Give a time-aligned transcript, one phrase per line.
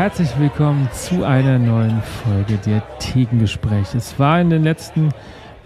[0.00, 3.98] herzlich willkommen zu einer neuen Folge der Thekengespräche.
[3.98, 5.10] Es war in den letzten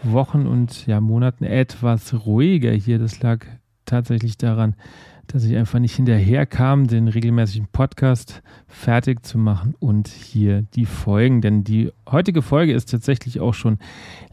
[0.02, 2.98] Wochen und ja, Monaten etwas ruhiger hier.
[2.98, 3.46] Das lag
[3.84, 4.74] tatsächlich daran,
[5.26, 11.40] dass ich einfach nicht hinterherkam, den regelmäßigen Podcast fertig zu machen und hier die Folgen,
[11.40, 13.78] denn die heutige Folge ist tatsächlich auch schon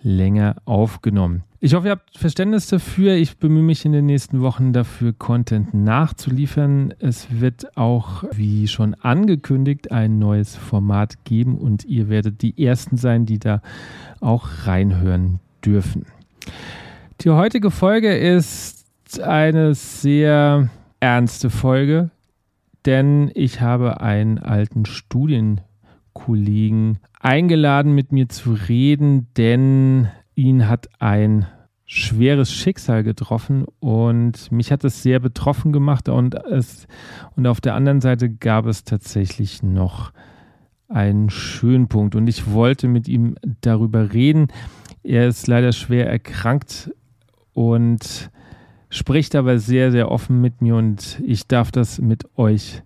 [0.01, 1.43] länger aufgenommen.
[1.63, 3.13] Ich hoffe, ihr habt Verständnis dafür.
[3.13, 6.91] Ich bemühe mich in den nächsten Wochen dafür, Content nachzuliefern.
[6.97, 12.97] Es wird auch, wie schon angekündigt, ein neues Format geben und ihr werdet die Ersten
[12.97, 13.61] sein, die da
[14.21, 16.07] auch reinhören dürfen.
[17.21, 20.69] Die heutige Folge ist eine sehr
[21.01, 22.11] ernste Folge,
[22.85, 31.45] denn ich habe einen alten Studienkollegen eingeladen, mit mir zu reden, denn ihn hat ein
[31.85, 36.87] schweres Schicksal getroffen und mich hat es sehr betroffen gemacht und es
[37.35, 40.13] und auf der anderen Seite gab es tatsächlich noch
[40.87, 44.47] einen schönen Punkt und ich wollte mit ihm darüber reden.
[45.03, 46.91] Er ist leider schwer erkrankt
[47.53, 48.29] und
[48.91, 52.83] spricht aber sehr, sehr offen mit mir und ich darf das mit euch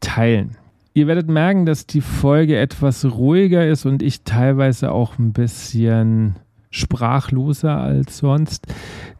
[0.00, 0.56] teilen.
[0.94, 6.36] Ihr werdet merken, dass die Folge etwas ruhiger ist und ich teilweise auch ein bisschen
[6.70, 8.66] sprachloser als sonst.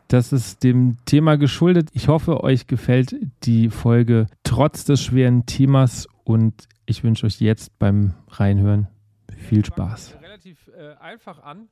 [0.09, 1.89] Das ist dem Thema geschuldet.
[1.93, 7.79] Ich hoffe, euch gefällt die Folge trotz des schweren Themas und ich wünsche euch jetzt
[7.79, 8.89] beim Reinhören
[9.37, 10.17] viel Spaß.
[10.23, 11.69] Relativ äh, einfach an.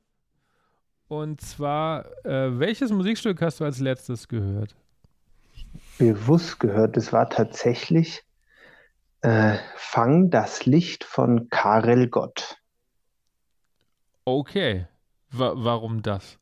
[1.07, 4.75] Und zwar, äh, welches Musikstück hast du als letztes gehört?
[5.97, 6.97] Bewusst gehört.
[6.97, 8.23] Es war tatsächlich
[9.21, 12.57] äh, Fang das Licht von Karel Gott.
[14.25, 14.87] Okay.
[15.31, 16.37] Wa warum das?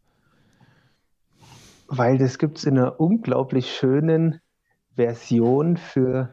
[1.88, 4.40] Weil das gibt es in einer unglaublich schönen
[4.96, 6.32] Version für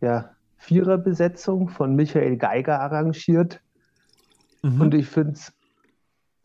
[0.00, 3.60] ja, Viererbesetzung von Michael Geiger arrangiert.
[4.62, 4.80] Mhm.
[4.80, 5.53] Und ich finde es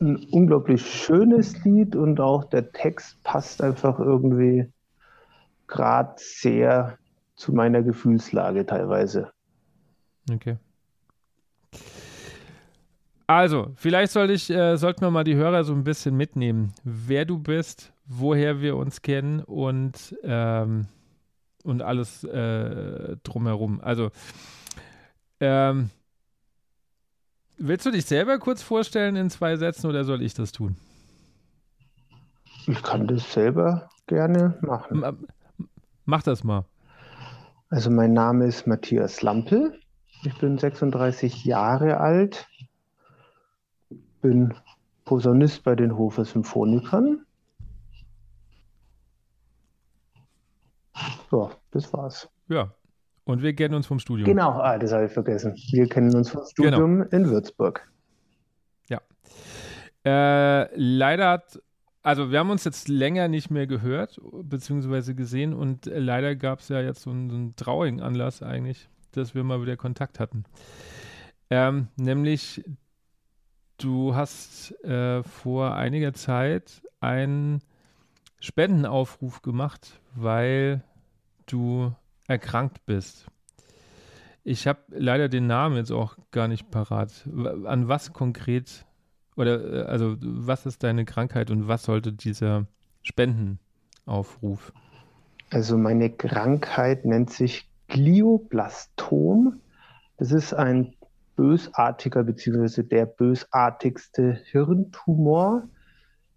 [0.00, 4.66] ein unglaublich schönes Lied und auch der Text passt einfach irgendwie
[5.66, 6.98] gerade sehr
[7.36, 9.30] zu meiner Gefühlslage teilweise.
[10.30, 10.56] Okay.
[13.26, 17.24] Also, vielleicht sollte ich, äh, sollten wir mal die Hörer so ein bisschen mitnehmen, wer
[17.24, 20.88] du bist, woher wir uns kennen und, ähm,
[21.62, 23.80] und alles äh, drumherum.
[23.80, 24.10] Also,
[25.38, 25.90] ähm,
[27.62, 30.76] Willst du dich selber kurz vorstellen in zwei Sätzen oder soll ich das tun?
[32.66, 35.28] Ich kann das selber gerne machen.
[36.06, 36.64] Mach das mal.
[37.68, 39.78] Also mein Name ist Matthias Lampel.
[40.22, 42.48] Ich bin 36 Jahre alt.
[44.22, 44.54] Bin
[45.04, 47.26] Posaunist bei den Hofer Symphonikern.
[51.30, 52.26] So, das war's.
[52.48, 52.74] Ja,
[53.30, 54.26] und wir kennen uns vom Studium.
[54.26, 55.54] Genau, ah, das habe ich vergessen.
[55.70, 57.10] Wir kennen uns vom Studium genau.
[57.10, 57.88] in Würzburg.
[58.88, 59.00] Ja.
[60.04, 61.62] Äh, leider hat,
[62.02, 66.68] also wir haben uns jetzt länger nicht mehr gehört, beziehungsweise gesehen und leider gab es
[66.68, 70.44] ja jetzt so einen, so einen, traurigen Anlass eigentlich, dass wir mal wieder Kontakt hatten.
[71.50, 72.64] Ähm, nämlich,
[73.78, 77.60] du hast äh, vor einiger Zeit einen
[78.40, 80.82] Spendenaufruf gemacht, weil
[81.46, 81.92] du
[82.30, 83.26] erkrankt bist.
[84.44, 87.28] Ich habe leider den Namen jetzt auch gar nicht parat.
[87.66, 88.86] An was konkret
[89.36, 92.66] oder äh, also was ist deine Krankheit und was sollte dieser
[93.02, 94.72] Spendenaufruf?
[95.50, 99.60] Also meine Krankheit nennt sich Glioblastom.
[100.16, 100.94] Das ist ein
[101.34, 102.84] bösartiger bzw.
[102.84, 105.64] der bösartigste Hirntumor,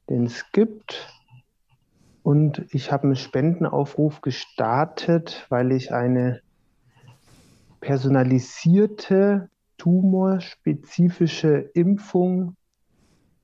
[0.10, 1.08] den es gibt.
[2.24, 6.42] Und ich habe einen Spendenaufruf gestartet, weil ich eine
[7.82, 12.56] personalisierte tumorspezifische Impfung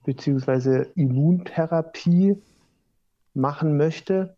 [0.06, 0.86] bzw.
[0.96, 2.42] Immuntherapie
[3.34, 4.38] machen möchte,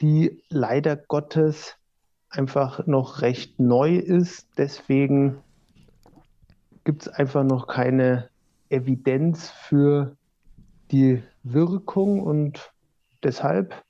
[0.00, 1.76] die leider Gottes
[2.30, 4.48] einfach noch recht neu ist.
[4.56, 5.36] Deswegen
[6.84, 8.30] gibt es einfach noch keine
[8.70, 10.16] Evidenz für
[10.90, 12.71] die Wirkung und
[13.22, 13.82] deshalb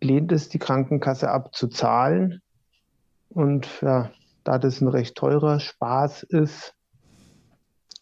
[0.00, 2.40] lehnt es die Krankenkasse ab zu zahlen.
[3.28, 4.10] Und ja,
[4.44, 6.74] da das ein recht teurer Spaß ist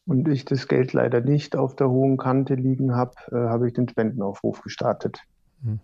[0.06, 3.74] und ich das Geld leider nicht auf der hohen Kante liegen habe, äh, habe ich
[3.74, 5.18] den Spendenaufruf gestartet.
[5.62, 5.80] Hm.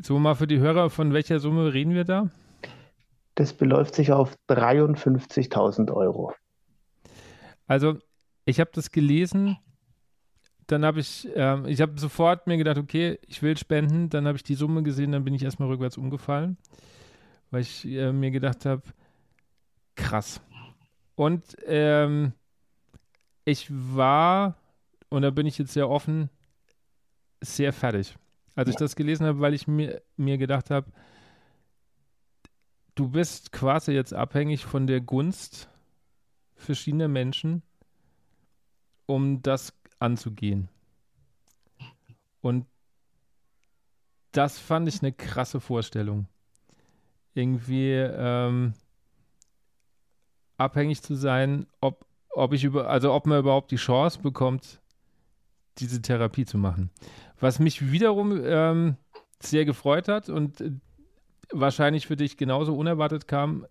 [0.00, 2.30] So mal für die Hörer, von welcher Summe reden wir da?
[3.34, 6.32] Das beläuft sich auf 53.000 Euro.
[7.66, 7.98] Also,
[8.44, 9.58] ich habe das gelesen
[10.68, 14.10] dann habe ich, ähm, ich habe sofort mir gedacht, okay, ich will spenden.
[14.10, 16.58] Dann habe ich die Summe gesehen, dann bin ich erstmal rückwärts umgefallen,
[17.50, 18.82] weil ich äh, mir gedacht habe,
[19.96, 20.42] krass.
[21.14, 22.32] Und ähm,
[23.46, 24.56] ich war,
[25.08, 26.28] und da bin ich jetzt sehr offen,
[27.40, 28.16] sehr fertig,
[28.54, 30.92] als ich das gelesen habe, weil ich mir, mir gedacht habe,
[32.94, 35.70] du bist quasi jetzt abhängig von der Gunst
[36.56, 37.62] verschiedener Menschen,
[39.06, 40.68] um das anzugehen.
[42.40, 42.66] Und
[44.32, 46.26] das fand ich eine krasse Vorstellung.
[47.34, 48.74] Irgendwie ähm,
[50.56, 54.80] abhängig zu sein, ob, ob ich über, also ob man überhaupt die Chance bekommt,
[55.78, 56.90] diese Therapie zu machen.
[57.40, 58.96] Was mich wiederum ähm,
[59.40, 60.62] sehr gefreut hat und
[61.52, 63.66] wahrscheinlich für dich genauso unerwartet kam,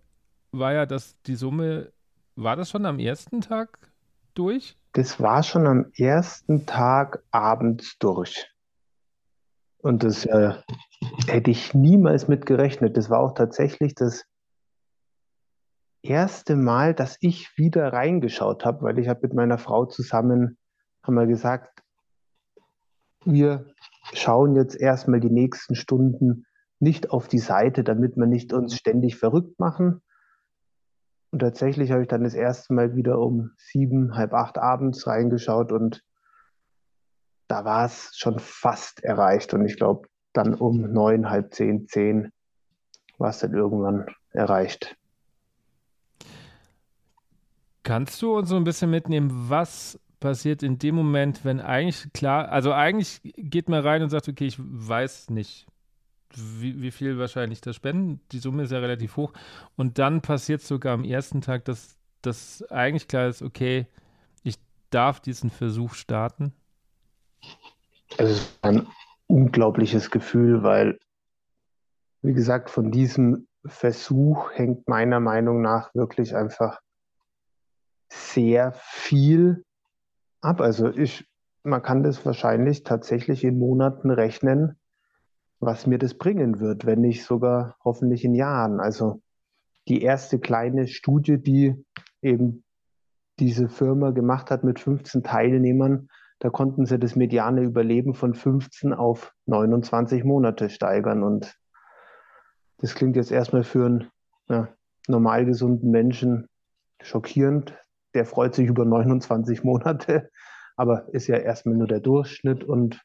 [0.50, 1.92] war ja, dass die Summe,
[2.34, 3.78] war das schon am ersten Tag
[4.34, 4.76] durch?
[4.92, 8.50] Das war schon am ersten Tag abends durch.
[9.78, 10.54] Und das äh,
[11.26, 12.96] hätte ich niemals mit gerechnet.
[12.96, 14.24] Das war auch tatsächlich das
[16.02, 20.58] erste Mal, dass ich wieder reingeschaut habe, weil ich habe mit meiner Frau zusammen,
[21.02, 21.82] haben wir gesagt,
[23.24, 23.66] wir
[24.12, 26.46] schauen jetzt erstmal die nächsten Stunden
[26.80, 30.02] nicht auf die Seite, damit wir nicht uns ständig verrückt machen.
[31.30, 35.72] Und tatsächlich habe ich dann das erste Mal wieder um sieben, halb acht abends reingeschaut
[35.72, 36.02] und
[37.48, 39.52] da war es schon fast erreicht.
[39.54, 42.30] Und ich glaube, dann um neun, halb zehn, zehn
[43.18, 44.96] war es dann irgendwann erreicht.
[47.82, 52.50] Kannst du uns so ein bisschen mitnehmen, was passiert in dem Moment, wenn eigentlich klar,
[52.50, 55.66] also eigentlich geht man rein und sagt, okay, ich weiß nicht,
[56.34, 58.20] wie, wie viel wahrscheinlich das spenden.
[58.32, 59.32] Die Summe ist ja relativ hoch.
[59.76, 63.86] Und dann passiert sogar am ersten Tag, dass das eigentlich klar ist, okay,
[64.42, 64.56] ich
[64.90, 66.52] darf diesen Versuch starten.
[68.16, 68.86] Es ist ein
[69.26, 70.98] unglaubliches Gefühl, weil,
[72.22, 76.80] wie gesagt, von diesem Versuch hängt meiner Meinung nach wirklich einfach
[78.08, 79.64] sehr viel
[80.40, 80.60] ab.
[80.60, 81.28] Also ich,
[81.62, 84.77] man kann das wahrscheinlich tatsächlich in Monaten rechnen,
[85.60, 88.80] was mir das bringen wird, wenn nicht sogar hoffentlich in Jahren.
[88.80, 89.22] Also
[89.88, 91.74] die erste kleine Studie, die
[92.22, 92.64] eben
[93.38, 96.08] diese Firma gemacht hat mit 15 Teilnehmern,
[96.40, 101.24] da konnten sie das mediane Überleben von 15 auf 29 Monate steigern.
[101.24, 101.56] Und
[102.78, 104.10] das klingt jetzt erstmal für einen
[104.48, 104.68] ja,
[105.08, 106.48] normal gesunden Menschen
[107.02, 107.76] schockierend.
[108.14, 110.30] Der freut sich über 29 Monate,
[110.76, 112.62] aber ist ja erstmal nur der Durchschnitt.
[112.62, 113.00] Und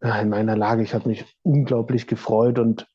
[0.00, 2.58] in meiner Lage, ich habe mich unglaublich gefreut.
[2.58, 2.86] Und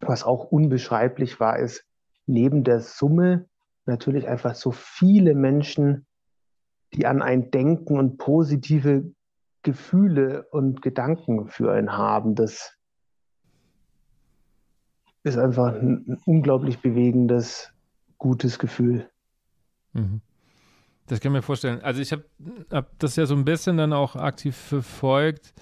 [0.00, 1.84] was auch unbeschreiblich war, ist,
[2.26, 3.46] neben der Summe
[3.86, 6.06] natürlich einfach so viele Menschen
[6.94, 9.12] die an ein Denken und positive
[9.62, 12.34] Gefühle und Gedanken für einen haben.
[12.34, 12.76] Das
[15.22, 17.72] ist einfach ein, unglaublich bewegendes,
[18.18, 19.08] gutes Gefühl.
[19.92, 20.20] Mhm.
[21.06, 21.80] Das kann ich mir vorstellen.
[21.82, 22.24] Also ich habe
[22.70, 25.52] hab das ja so ein bisschen dann auch aktiv verfolgt.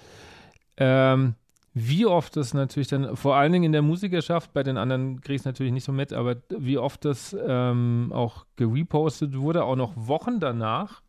[0.79, 1.35] Ähm,
[1.75, 5.35] wie oft das natürlich dann, vor allen Dingen in der Musikerschaft, bei den anderen kriege
[5.35, 9.77] ich es natürlich nicht so mit, aber wie oft das ähm, auch gerepostet wurde, auch
[9.77, 11.03] noch Wochen danach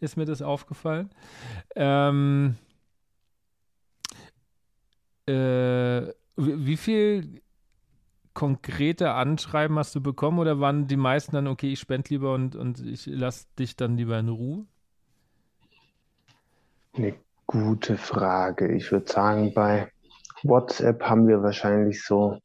[0.00, 1.10] ist mir das aufgefallen.
[1.74, 2.56] Ähm,
[5.26, 7.42] äh, wie viel
[8.34, 12.56] konkrete Anschreiben hast du bekommen oder waren die meisten dann, okay, ich spende lieber und,
[12.56, 14.66] und ich lasse dich dann lieber in Ruhe?
[16.94, 17.14] Eine
[17.46, 18.74] gute Frage.
[18.74, 19.90] Ich würde sagen, bei
[20.42, 22.38] WhatsApp haben wir wahrscheinlich so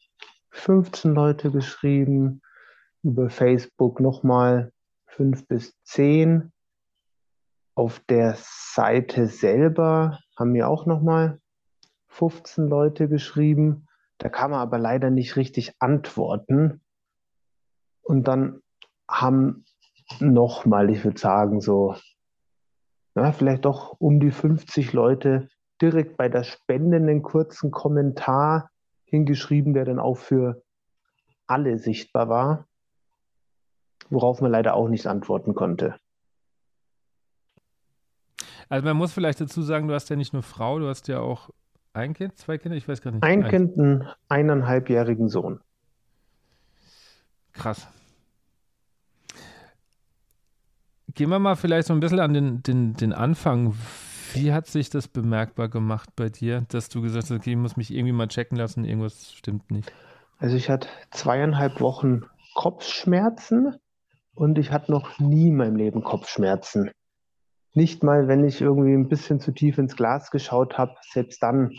[0.52, 2.42] 15 Leute geschrieben,
[3.04, 4.72] über Facebook nochmal
[5.08, 6.52] 5 bis 10.
[7.76, 11.40] Auf der Seite selber haben mir auch nochmal
[12.10, 13.88] 15 Leute geschrieben.
[14.18, 16.82] Da kann man aber leider nicht richtig antworten.
[18.02, 18.62] Und dann
[19.10, 19.66] haben
[20.20, 21.96] nochmal, ich würde sagen, so,
[23.16, 25.50] ja, vielleicht doch um die 50 Leute
[25.82, 28.70] direkt bei der Spende einen kurzen Kommentar
[29.06, 30.62] hingeschrieben, der dann auch für
[31.48, 32.68] alle sichtbar war,
[34.10, 35.96] worauf man leider auch nicht antworten konnte.
[38.70, 41.20] Also man muss vielleicht dazu sagen, du hast ja nicht nur Frau, du hast ja
[41.20, 41.50] auch
[41.94, 43.24] ein Kind, zwei Kinder, ich weiß gar nicht.
[43.24, 43.44] Ein.
[43.48, 45.60] Kind, einen eineinhalbjährigen Sohn.
[47.54, 47.88] Krass.
[51.16, 53.74] Gehen wir mal vielleicht so ein bisschen an den, den, den Anfang.
[54.34, 57.78] Wie hat sich das bemerkbar gemacht bei dir, dass du gesagt hast, okay, ich muss
[57.78, 59.92] mich irgendwie mal checken lassen, irgendwas stimmt nicht?
[60.38, 62.22] Also ich hatte zweieinhalb Wochen
[62.54, 63.76] Kopfschmerzen
[64.36, 66.92] und ich hatte noch nie in meinem Leben Kopfschmerzen.
[67.74, 71.72] Nicht mal, wenn ich irgendwie ein bisschen zu tief ins Glas geschaut habe, selbst dann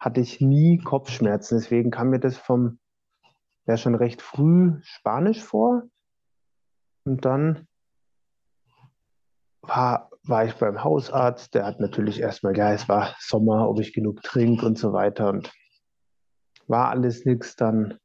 [0.00, 1.58] hatte ich nie Kopfschmerzen.
[1.58, 2.78] Deswegen kam mir das vom,
[3.66, 5.82] ja schon recht früh Spanisch vor.
[7.04, 7.66] Und dann
[9.70, 11.54] war, war ich beim Hausarzt.
[11.54, 15.30] Der hat natürlich erstmal, ja, es war Sommer, ob ich genug trinke und so weiter.
[15.30, 15.52] Und
[16.66, 17.56] war alles nichts.
[17.56, 17.98] Dann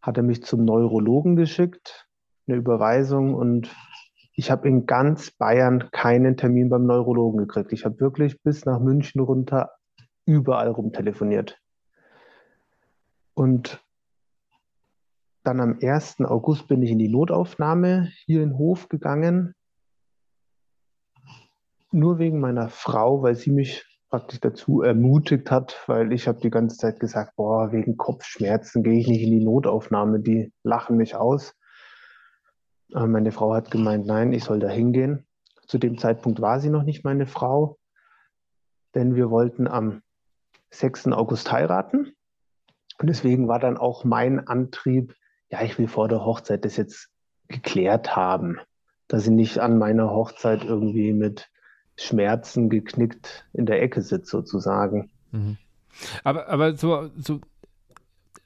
[0.00, 2.06] hat er mich zum Neurologen geschickt,
[2.46, 3.34] eine Überweisung.
[3.34, 3.74] Und
[4.34, 7.72] ich habe in ganz Bayern keinen Termin beim Neurologen gekriegt.
[7.72, 9.70] Ich habe wirklich bis nach München runter
[10.24, 11.58] überall rumtelefoniert.
[13.34, 13.82] Und
[15.42, 16.20] dann am 1.
[16.20, 19.54] August bin ich in die Notaufnahme hier in Hof gegangen.
[21.92, 26.50] Nur wegen meiner Frau, weil sie mich praktisch dazu ermutigt hat, weil ich habe die
[26.50, 31.16] ganze Zeit gesagt, boah, wegen Kopfschmerzen gehe ich nicht in die Notaufnahme, die lachen mich
[31.16, 31.54] aus.
[32.94, 35.26] Aber meine Frau hat gemeint, nein, ich soll da hingehen.
[35.66, 37.78] Zu dem Zeitpunkt war sie noch nicht meine Frau,
[38.94, 40.02] denn wir wollten am
[40.70, 41.08] 6.
[41.08, 42.14] August heiraten.
[42.98, 45.14] Und deswegen war dann auch mein Antrieb,
[45.50, 47.10] ja, ich will vor der Hochzeit das jetzt
[47.48, 48.58] geklärt haben,
[49.08, 51.50] dass ich nicht an meiner Hochzeit irgendwie mit
[51.96, 55.10] Schmerzen geknickt in der Ecke sitze, sozusagen.
[55.30, 55.56] Mhm.
[56.24, 57.40] Aber, aber so, so,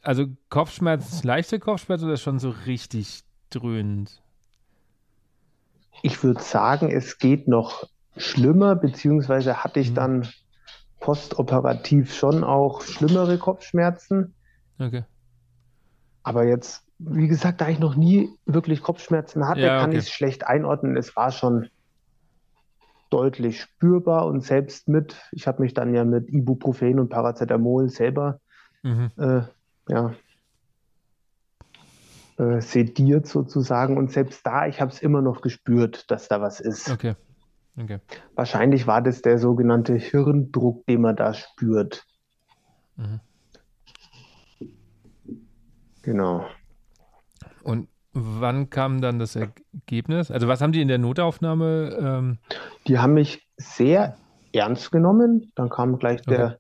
[0.03, 4.23] also Kopfschmerzen, leichte Kopfschmerzen oder schon so richtig dröhnend?
[6.03, 9.95] Ich würde sagen, es geht noch schlimmer, beziehungsweise hatte ich mhm.
[9.95, 10.29] dann
[11.01, 14.35] postoperativ schon auch schlimmere Kopfschmerzen.
[14.79, 15.05] Okay.
[16.23, 20.11] Aber jetzt, wie gesagt, da ich noch nie wirklich Kopfschmerzen hatte, ja, kann ich es
[20.11, 20.97] schlecht einordnen.
[20.97, 21.69] Es war schon
[23.11, 28.41] deutlich spürbar und selbst mit, ich habe mich dann ja mit Ibuprofen und Paracetamol selber
[28.83, 29.11] mhm.
[29.17, 29.43] äh,
[29.89, 30.15] ja,
[32.39, 36.61] äh, sediert sozusagen und selbst da, ich habe es immer noch gespürt, dass da was
[36.61, 36.91] ist.
[36.91, 37.15] Okay.
[37.79, 38.01] okay.
[38.35, 42.05] Wahrscheinlich war das der sogenannte Hirndruck, den man da spürt.
[42.97, 43.21] Mhm.
[46.03, 46.47] Genau.
[47.63, 50.31] Und wann kam dann das Ergebnis?
[50.31, 51.97] Also was haben die in der Notaufnahme?
[52.01, 52.39] Ähm...
[52.87, 54.17] Die haben mich sehr
[54.53, 55.53] ernst genommen.
[55.55, 56.37] Dann kam gleich okay.
[56.37, 56.59] der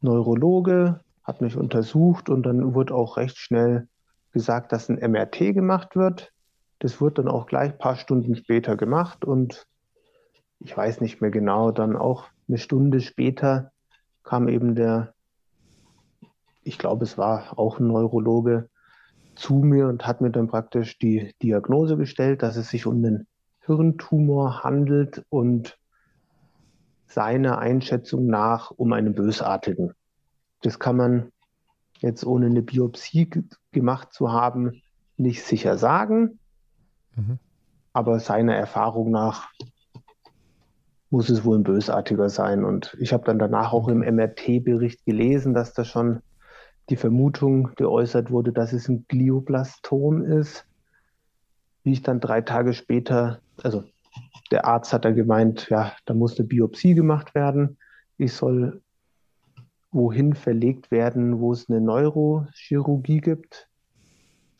[0.00, 3.88] Neurologe, hat mich untersucht und dann wurde auch recht schnell
[4.32, 6.32] gesagt, dass ein MRT gemacht wird.
[6.78, 9.66] Das wird dann auch gleich ein paar Stunden später gemacht und
[10.60, 13.72] ich weiß nicht mehr genau, dann auch eine Stunde später
[14.22, 15.14] kam eben der
[16.62, 18.68] ich glaube, es war auch ein Neurologe,
[19.34, 23.26] zu mir und hat mir dann praktisch die Diagnose gestellt, dass es sich um einen
[23.60, 25.78] Hirntumor handelt und
[27.06, 29.94] seiner Einschätzung nach um einen bösartigen.
[30.62, 31.32] Das kann man
[31.98, 33.30] jetzt ohne eine Biopsie
[33.72, 34.80] gemacht zu haben
[35.20, 36.38] nicht sicher sagen,
[37.14, 37.38] mhm.
[37.92, 39.50] aber seiner Erfahrung nach
[41.10, 42.64] muss es wohl ein bösartiger sein.
[42.64, 46.22] Und ich habe dann danach auch im MRT-Bericht gelesen, dass da schon
[46.90, 50.66] die Vermutung geäußert wurde, dass es ein Glioblastom ist.
[51.84, 53.84] Wie ich dann drei Tage später, also
[54.50, 57.78] der Arzt hat da gemeint, ja, da muss eine Biopsie gemacht werden.
[58.18, 58.82] Ich soll
[59.92, 63.68] wohin verlegt werden, wo es eine Neurochirurgie gibt.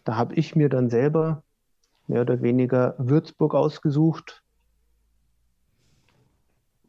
[0.05, 1.43] Da habe ich mir dann selber
[2.07, 4.43] mehr oder weniger Würzburg ausgesucht.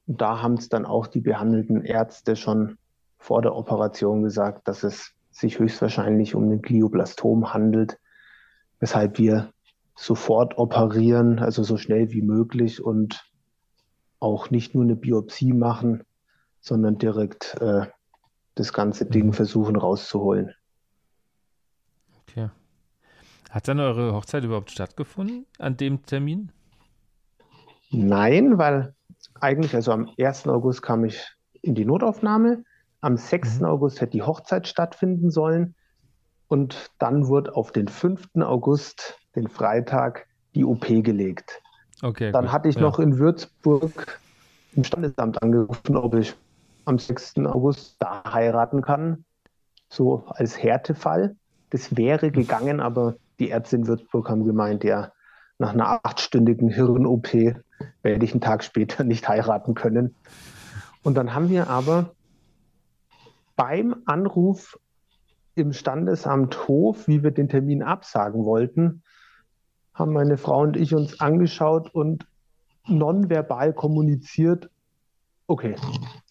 [0.08, 2.78] Und da haben es dann auch die behandelten Ärzte schon
[3.18, 7.98] vor der Operation gesagt, dass es sich höchstwahrscheinlich um ein Glioblastom handelt,
[8.80, 9.54] weshalb wir
[9.96, 13.24] sofort operieren, also so schnell wie möglich und
[14.20, 16.04] auch nicht nur eine Biopsie machen,
[16.60, 17.88] sondern direkt äh,
[18.56, 19.34] das ganze Ding mhm.
[19.34, 20.54] versuchen rauszuholen.
[22.22, 22.50] Okay.
[23.50, 26.52] Hat dann eure Hochzeit überhaupt stattgefunden an dem Termin?
[27.90, 28.96] Nein, weil
[29.40, 30.48] eigentlich, also am 1.
[30.48, 31.28] August kam ich
[31.62, 32.64] in die Notaufnahme
[33.02, 33.60] am 6.
[33.60, 33.66] Mhm.
[33.66, 35.76] August hätte die Hochzeit stattfinden sollen.
[36.48, 38.36] Und dann wurde auf den 5.
[38.42, 41.62] August, den Freitag, die OP gelegt.
[42.02, 42.54] Okay, dann gut.
[42.54, 42.82] hatte ich ja.
[42.82, 44.20] noch in Würzburg
[44.76, 46.36] im Standesamt angerufen, ob ich
[46.86, 47.38] am 6.
[47.46, 49.26] August da heiraten kann,
[49.90, 51.36] so als Härtefall.
[51.70, 55.12] Das wäre gegangen, aber die Ärzte in Würzburg haben gemeint, ja,
[55.58, 57.34] nach einer achtstündigen Hirn-OP
[58.02, 60.16] werde ich einen Tag später nicht heiraten können.
[61.04, 62.16] Und dann haben wir aber
[63.62, 64.80] beim Anruf
[65.54, 69.04] im Standesamt Hof, wie wir den Termin absagen wollten,
[69.94, 72.26] haben meine Frau und ich uns angeschaut und
[72.88, 74.72] nonverbal kommuniziert,
[75.46, 75.76] okay,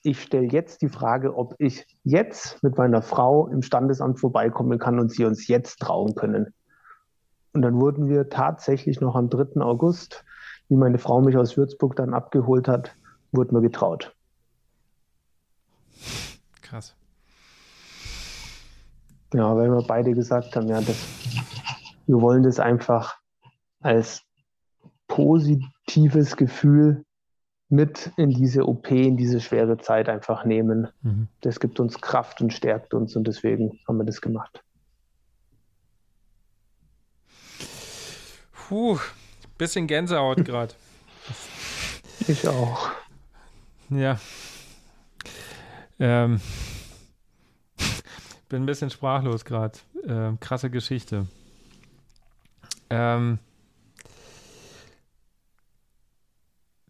[0.02, 4.98] ich stelle jetzt die Frage, ob ich jetzt mit meiner Frau im Standesamt vorbeikommen kann
[4.98, 6.52] und sie uns jetzt trauen können.
[7.52, 9.60] Und dann wurden wir tatsächlich noch am 3.
[9.60, 10.24] August,
[10.68, 12.96] wie meine Frau mich aus Würzburg dann abgeholt hat,
[13.30, 14.16] wurden wir getraut.
[16.60, 16.96] Krass.
[19.32, 20.96] Ja, weil wir beide gesagt haben, ja, das,
[22.06, 23.16] wir wollen das einfach
[23.80, 24.22] als
[25.06, 27.04] positives Gefühl
[27.68, 30.88] mit in diese OP, in diese schwere Zeit einfach nehmen.
[31.02, 31.28] Mhm.
[31.40, 34.62] Das gibt uns Kraft und stärkt uns und deswegen haben wir das gemacht.
[38.52, 38.98] Puh,
[39.56, 40.74] bisschen Gänsehaut gerade.
[42.26, 42.90] ich auch.
[43.88, 44.18] Ja.
[45.98, 46.40] Ähm,
[48.50, 49.78] bin ein bisschen sprachlos gerade.
[50.06, 51.26] Ähm, krasse Geschichte.
[52.90, 53.38] Ähm,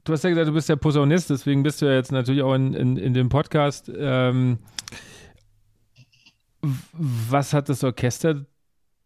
[0.03, 2.55] du hast ja gesagt, du bist ja Posaunist, deswegen bist du ja jetzt natürlich auch
[2.55, 3.93] in, in, in dem Podcast.
[3.95, 4.59] Ähm,
[6.63, 8.47] was hat das Orchester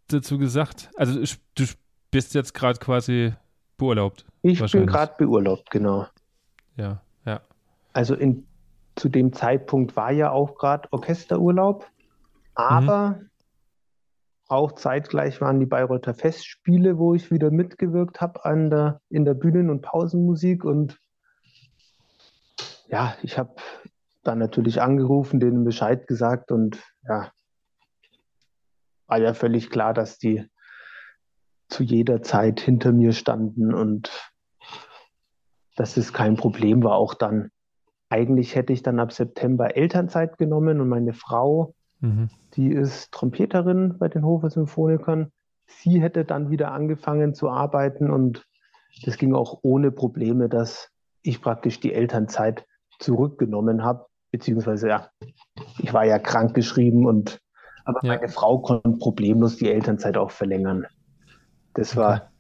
[0.09, 0.91] dazu gesagt?
[0.97, 1.21] Also
[1.57, 1.65] du
[2.11, 3.35] bist jetzt gerade quasi
[3.77, 4.25] beurlaubt.
[4.43, 6.07] Ich bin gerade beurlaubt, genau.
[6.77, 7.41] Ja, ja.
[7.93, 8.47] Also in,
[8.95, 11.89] zu dem Zeitpunkt war ja auch gerade Orchesterurlaub,
[12.55, 13.31] aber mhm.
[14.49, 19.71] auch zeitgleich waren die Bayreuther Festspiele, wo ich wieder mitgewirkt habe der, in der Bühnen-
[19.71, 20.99] und Pausenmusik und
[22.89, 23.57] ja, ich habe
[24.23, 27.31] dann natürlich angerufen, denen Bescheid gesagt und ja,
[29.07, 30.47] war ja völlig klar, dass die
[31.69, 34.33] zu jeder Zeit hinter mir standen und
[35.77, 36.97] dass es kein Problem war.
[36.97, 37.51] Auch dann,
[38.09, 42.29] eigentlich hätte ich dann ab September Elternzeit genommen und meine Frau, mhm.
[42.55, 45.33] die ist Trompeterin bei den Hofer Symphonikern,
[45.67, 48.45] sie hätte dann wieder angefangen zu arbeiten und
[49.05, 50.91] das ging auch ohne Probleme, dass
[51.23, 52.65] ich praktisch die Elternzeit
[52.99, 55.09] zurückgenommen habe, beziehungsweise ja,
[55.79, 57.39] ich war ja krank geschrieben und
[57.85, 58.15] aber ja.
[58.15, 60.87] meine Frau konnte problemlos die Elternzeit auch verlängern.
[61.75, 62.31] Das war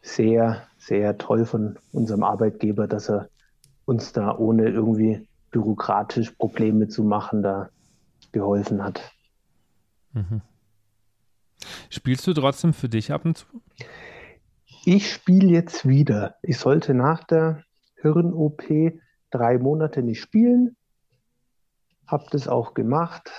[0.00, 3.28] sehr, sehr toll von unserem Arbeitgeber, dass er
[3.84, 7.70] uns da ohne irgendwie bürokratisch Probleme zu machen, da
[8.32, 9.12] geholfen hat.
[10.12, 10.42] Mhm.
[11.90, 13.46] Spielst du trotzdem für dich ab und zu?
[14.84, 16.36] Ich spiele jetzt wieder.
[16.42, 17.64] Ich sollte nach der
[17.96, 18.62] Hirn-OP
[19.30, 20.76] drei Monate nicht spielen.
[22.06, 23.30] Habe das auch gemacht.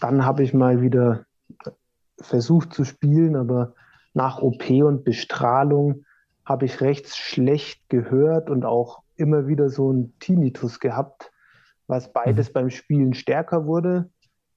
[0.00, 1.24] Dann habe ich mal wieder
[2.20, 3.74] versucht zu spielen, aber
[4.14, 6.04] nach OP und Bestrahlung
[6.44, 11.30] habe ich recht schlecht gehört und auch immer wieder so einen Tinnitus gehabt,
[11.86, 12.52] was beides mhm.
[12.52, 14.10] beim Spielen stärker wurde.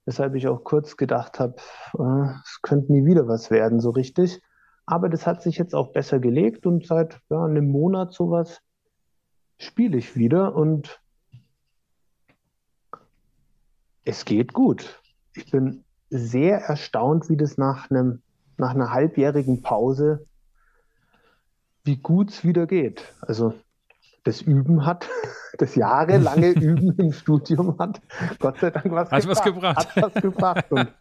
[0.05, 1.55] Weshalb ich auch kurz gedacht habe,
[1.97, 4.41] äh, es könnte nie wieder was werden, so richtig.
[4.85, 8.61] Aber das hat sich jetzt auch besser gelegt und seit ja, einem Monat sowas
[9.57, 11.01] spiele ich wieder und
[14.03, 15.01] es geht gut.
[15.33, 18.21] Ich bin sehr erstaunt, wie das nach einem
[18.57, 20.27] nach einer halbjährigen Pause,
[21.83, 23.13] wie gut es wieder geht.
[23.21, 23.53] Also
[24.25, 25.07] das Üben hat,
[25.57, 28.01] das jahrelange Üben im Studium hat
[28.39, 29.39] Gott sei Dank was, hat gebracht.
[29.39, 29.95] Was gebracht.
[29.95, 30.71] Hat was gebracht.
[30.71, 30.91] Und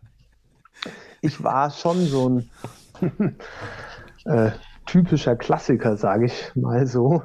[1.20, 2.50] ich war schon so ein
[4.26, 4.50] äh,
[4.86, 7.22] typischer Klassiker, sage ich mal so.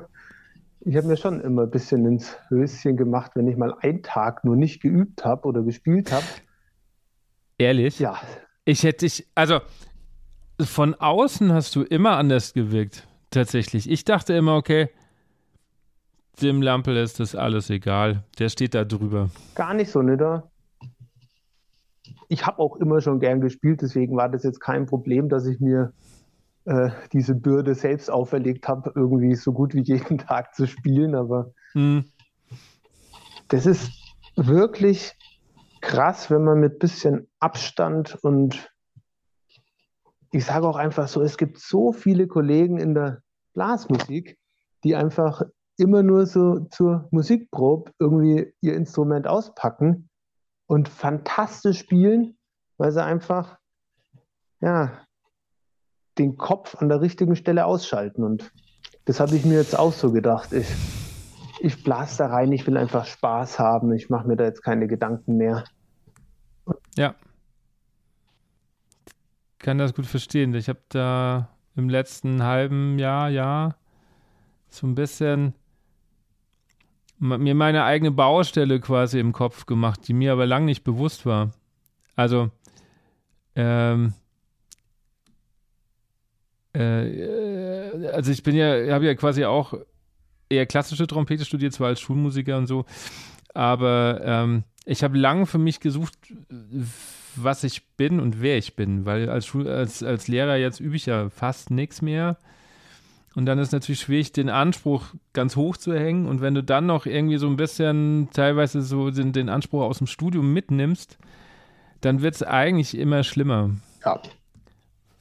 [0.81, 4.45] Ich habe mir schon immer ein bisschen ins Höschen gemacht, wenn ich mal einen Tag
[4.45, 6.25] nur nicht geübt habe oder gespielt habe.
[7.57, 7.99] Ehrlich?
[7.99, 8.17] Ja.
[8.63, 9.59] Ich hätte dich, also
[10.61, 13.89] von außen hast du immer anders gewirkt, tatsächlich.
[13.89, 14.89] Ich dachte immer, okay,
[16.41, 18.23] dem Lampel ist das alles egal.
[18.39, 19.29] Der steht da drüber.
[19.55, 20.43] Gar nicht so, ne?
[22.27, 25.59] Ich habe auch immer schon gern gespielt, deswegen war das jetzt kein Problem, dass ich
[25.59, 25.93] mir
[26.65, 31.15] äh, diese Bürde selbst auferlegt habe, irgendwie so gut wie jeden Tag zu spielen.
[31.15, 32.05] Aber hm.
[33.47, 33.91] das ist
[34.35, 35.15] wirklich
[35.81, 38.69] krass, wenn man mit bisschen Abstand und
[40.31, 43.23] ich sage auch einfach so, es gibt so viele Kollegen in der
[43.53, 44.37] Blasmusik,
[44.83, 45.41] die einfach
[45.79, 50.09] immer nur so zur Musikprobe irgendwie ihr Instrument auspacken
[50.67, 52.37] und fantastisch spielen,
[52.77, 53.57] weil sie einfach
[54.61, 55.01] ja,
[56.17, 58.23] den Kopf an der richtigen Stelle ausschalten.
[58.23, 58.51] Und
[59.05, 60.51] das habe ich mir jetzt auch so gedacht.
[60.53, 60.67] Ich,
[61.61, 64.87] ich blase da rein, ich will einfach Spaß haben, ich mache mir da jetzt keine
[64.87, 65.63] Gedanken mehr.
[66.95, 67.15] Ja
[69.59, 70.53] kann das gut verstehen.
[70.55, 73.75] Ich habe da im letzten halben Jahr, ja,
[74.69, 75.53] so ein bisschen
[77.19, 81.51] mir meine eigene Baustelle quasi im Kopf gemacht, die mir aber lang nicht bewusst war.
[82.15, 82.49] Also,
[83.55, 84.13] ähm,
[86.73, 89.73] äh, also ich bin ja, habe ja quasi auch
[90.49, 92.85] eher klassische Trompete studiert, zwar als Schulmusiker und so,
[93.53, 96.13] aber ähm, ich habe lang für mich gesucht,
[97.35, 100.95] was ich bin und wer ich bin, weil als, Schul als, als Lehrer jetzt übe
[100.95, 102.37] ich ja fast nichts mehr.
[103.35, 106.25] Und dann ist natürlich schwierig, den Anspruch ganz hoch zu hängen.
[106.25, 109.99] Und wenn du dann noch irgendwie so ein bisschen teilweise so den, den Anspruch aus
[109.99, 111.17] dem Studium mitnimmst,
[112.01, 113.71] dann wird es eigentlich immer schlimmer.
[114.05, 114.21] Ja.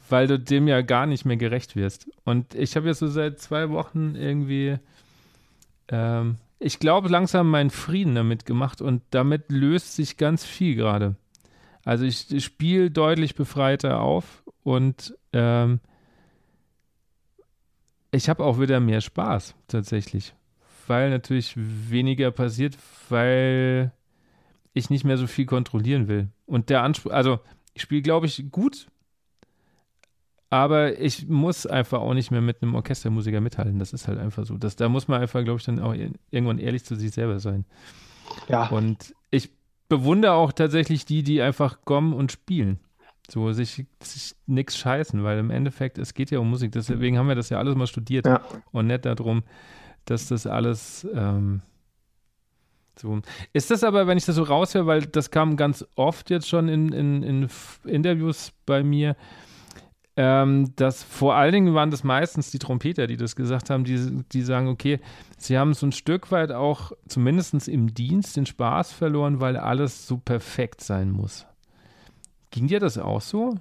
[0.09, 2.09] weil du dem ja gar nicht mehr gerecht wirst.
[2.25, 4.79] Und ich habe jetzt so seit zwei Wochen irgendwie,
[5.89, 11.17] ähm, ich glaube, langsam meinen Frieden damit gemacht und damit löst sich ganz viel gerade.
[11.85, 15.81] Also ich, ich spiele deutlich befreiter auf und ähm,
[18.11, 20.35] ich habe auch wieder mehr Spaß tatsächlich,
[20.87, 22.77] weil natürlich weniger passiert,
[23.09, 23.93] weil
[24.73, 26.29] ich nicht mehr so viel kontrollieren will.
[26.47, 27.41] Und der Anspruch, also
[27.75, 28.89] ich spiele, glaube ich, gut,
[30.51, 33.79] aber ich muss einfach auch nicht mehr mit einem Orchestermusiker mithalten.
[33.79, 34.57] Das ist halt einfach so.
[34.57, 35.95] Das, da muss man einfach, glaube ich, dann auch
[36.31, 37.67] irgendwann ehrlich zu sich selber sein.
[38.49, 38.69] Ja.
[38.69, 39.51] Und ich
[39.89, 42.79] bewundere auch tatsächlich die, die einfach kommen und spielen.
[43.31, 46.73] So sich, sich nichts scheißen, weil im Endeffekt, es geht ja um Musik.
[46.73, 48.27] Deswegen haben wir das ja alles mal studiert.
[48.27, 48.41] Ja.
[48.73, 49.43] Und nicht darum,
[50.07, 51.61] dass das alles ähm,
[52.99, 53.21] so.
[53.53, 56.69] Ist das aber, wenn ich das so raushöre, weil das kam ganz oft jetzt schon
[56.69, 57.49] in, in, in
[57.85, 59.17] Interviews bei mir,
[60.17, 64.25] ähm, dass vor allen Dingen waren das meistens die Trompeter, die das gesagt haben, die,
[64.33, 64.99] die sagen, okay,
[65.37, 70.09] sie haben so ein Stück weit auch zumindest im Dienst den Spaß verloren, weil alles
[70.09, 71.47] so perfekt sein muss.
[72.51, 73.57] Ging dir das auch so?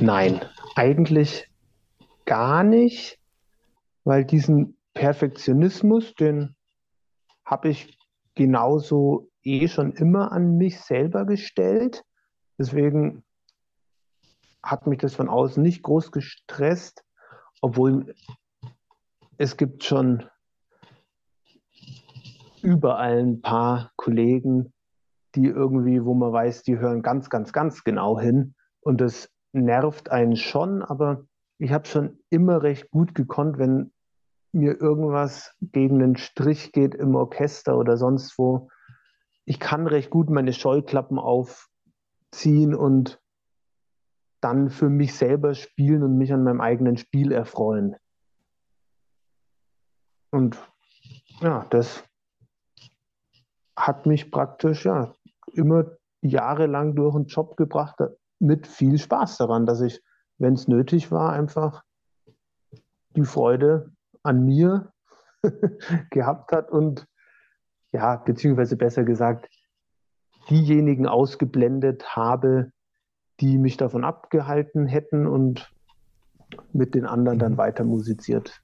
[0.00, 0.40] Nein,
[0.76, 1.48] eigentlich
[2.24, 3.18] gar nicht,
[4.04, 6.54] weil diesen Perfektionismus, den
[7.44, 7.98] habe ich
[8.34, 12.04] genauso eh schon immer an mich selber gestellt.
[12.58, 13.24] Deswegen
[14.62, 17.04] hat mich das von außen nicht groß gestresst,
[17.60, 18.14] obwohl
[19.38, 20.28] es gibt schon
[22.62, 24.72] überall ein paar Kollegen,
[25.34, 30.10] die irgendwie, wo man weiß, die hören ganz, ganz, ganz genau hin und das nervt
[30.10, 31.24] einen schon, aber
[31.58, 33.92] ich habe schon immer recht gut gekonnt, wenn
[34.52, 38.68] mir irgendwas gegen den Strich geht im Orchester oder sonst wo.
[39.44, 43.20] Ich kann recht gut meine Scheuklappen aufziehen und
[44.40, 47.96] dann für mich selber spielen und mich an meinem eigenen Spiel erfreuen.
[50.30, 50.58] Und
[51.40, 52.04] ja, das
[53.76, 55.14] hat mich praktisch ja
[55.54, 55.84] immer
[56.22, 57.96] jahrelang durch einen Job gebracht,
[58.38, 60.02] mit viel Spaß daran, dass ich,
[60.38, 61.82] wenn es nötig war, einfach
[63.16, 64.92] die Freude an mir
[66.10, 67.06] gehabt hat und
[67.92, 69.48] ja, beziehungsweise besser gesagt,
[70.48, 72.72] diejenigen ausgeblendet habe,
[73.40, 75.72] die mich davon abgehalten hätten und
[76.72, 77.58] mit den anderen dann mhm.
[77.58, 78.60] weiter musiziert.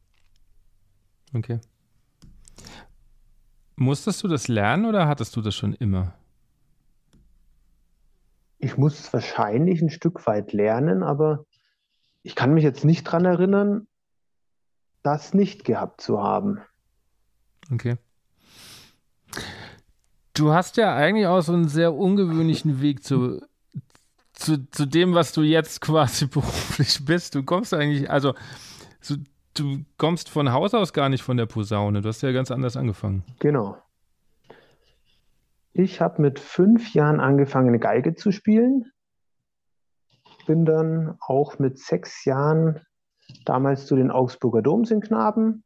[1.35, 1.61] Okay.
[3.77, 6.15] Musstest du das lernen oder hattest du das schon immer?
[8.59, 11.45] Ich muss es wahrscheinlich ein Stück weit lernen, aber
[12.23, 13.87] ich kann mich jetzt nicht daran erinnern,
[15.03, 16.61] das nicht gehabt zu haben.
[17.73, 17.97] Okay.
[20.35, 23.41] Du hast ja eigentlich auch so einen sehr ungewöhnlichen Weg zu
[24.37, 27.35] zu, zu dem, was du jetzt quasi beruflich bist.
[27.35, 28.35] Du kommst eigentlich, also
[29.01, 29.17] so,
[29.55, 32.03] du kommst von Haus aus gar nicht von der Posaune.
[32.03, 33.25] Du hast ja ganz anders angefangen.
[33.41, 33.79] Genau.
[35.79, 38.91] Ich habe mit fünf Jahren angefangen, eine Geige zu spielen.
[40.47, 42.81] Bin dann auch mit sechs Jahren
[43.45, 45.65] damals zu den Augsburger Domsingknaben.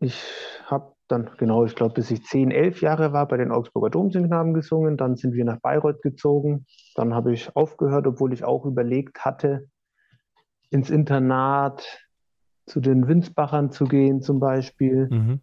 [0.00, 0.22] Ich
[0.66, 4.52] habe dann genau, ich glaube, bis ich 10, 11 Jahre war, bei den Augsburger Domsingknaben
[4.52, 4.98] gesungen.
[4.98, 6.66] Dann sind wir nach Bayreuth gezogen.
[6.94, 9.70] Dann habe ich aufgehört, obwohl ich auch überlegt hatte,
[10.68, 12.06] ins Internat
[12.66, 15.08] zu den Winsbachern zu gehen zum Beispiel.
[15.10, 15.40] Mhm.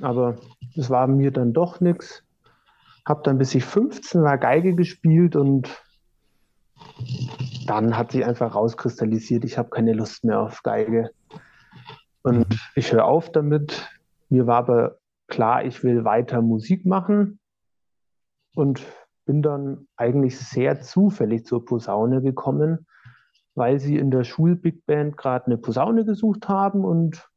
[0.00, 0.36] Aber
[0.74, 2.22] das war mir dann doch nichts.
[3.06, 5.82] Habe dann, bis ich 15 war, Geige gespielt und
[7.66, 11.10] dann hat sich einfach rauskristallisiert, ich habe keine Lust mehr auf Geige.
[12.22, 13.88] Und ich höre auf damit,
[14.28, 17.38] mir war aber klar, ich will weiter Musik machen
[18.54, 18.82] und
[19.24, 22.86] bin dann eigentlich sehr zufällig zur Posaune gekommen,
[23.54, 27.28] weil sie in der Schul-Big gerade eine Posaune gesucht haben und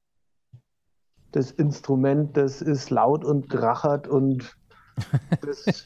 [1.32, 4.58] das Instrument, das ist laut und krachert und
[5.42, 5.86] das,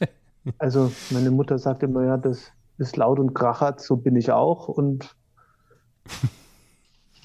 [0.58, 4.68] also meine Mutter sagt immer, ja, das ist laut und krachert, so bin ich auch
[4.68, 5.16] und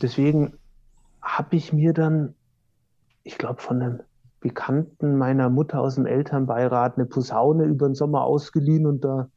[0.02, 0.54] deswegen
[1.22, 2.36] habe ich mir dann
[3.30, 4.00] ich glaube, von einem
[4.40, 9.30] Bekannten meiner Mutter aus dem Elternbeirat eine Posaune über den Sommer ausgeliehen und da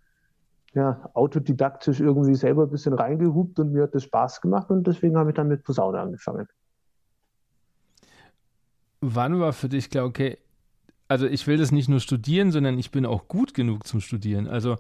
[0.75, 5.18] ja, autodidaktisch irgendwie selber ein bisschen reingehupt und mir hat das Spaß gemacht und deswegen
[5.18, 6.49] habe ich dann mit Posaune angefangen.
[9.03, 10.38] Wann war für dich klar, okay,
[11.09, 14.49] also ich will das nicht nur studieren, sondern ich bin auch gut genug zum Studieren.
[14.49, 14.79] Also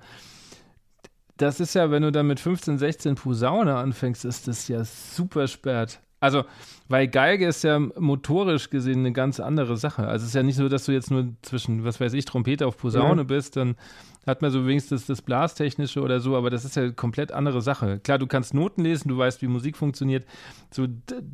[1.36, 5.48] das ist ja, wenn du dann mit 15, 16 Posaune anfängst, ist das ja super
[5.48, 6.00] spät.
[6.20, 6.44] Also,
[6.88, 10.06] weil Geige ist ja motorisch gesehen eine ganz andere Sache.
[10.06, 12.64] Also es ist ja nicht so, dass du jetzt nur zwischen, was weiß ich, Trompete
[12.64, 13.24] auf Posaune ja.
[13.24, 13.74] bist, dann
[14.24, 17.60] hat man so wenigstens das Blastechnische oder so, aber das ist ja eine komplett andere
[17.60, 17.98] Sache.
[17.98, 20.24] Klar, du kannst Noten lesen, du weißt, wie Musik funktioniert.
[20.70, 20.86] So,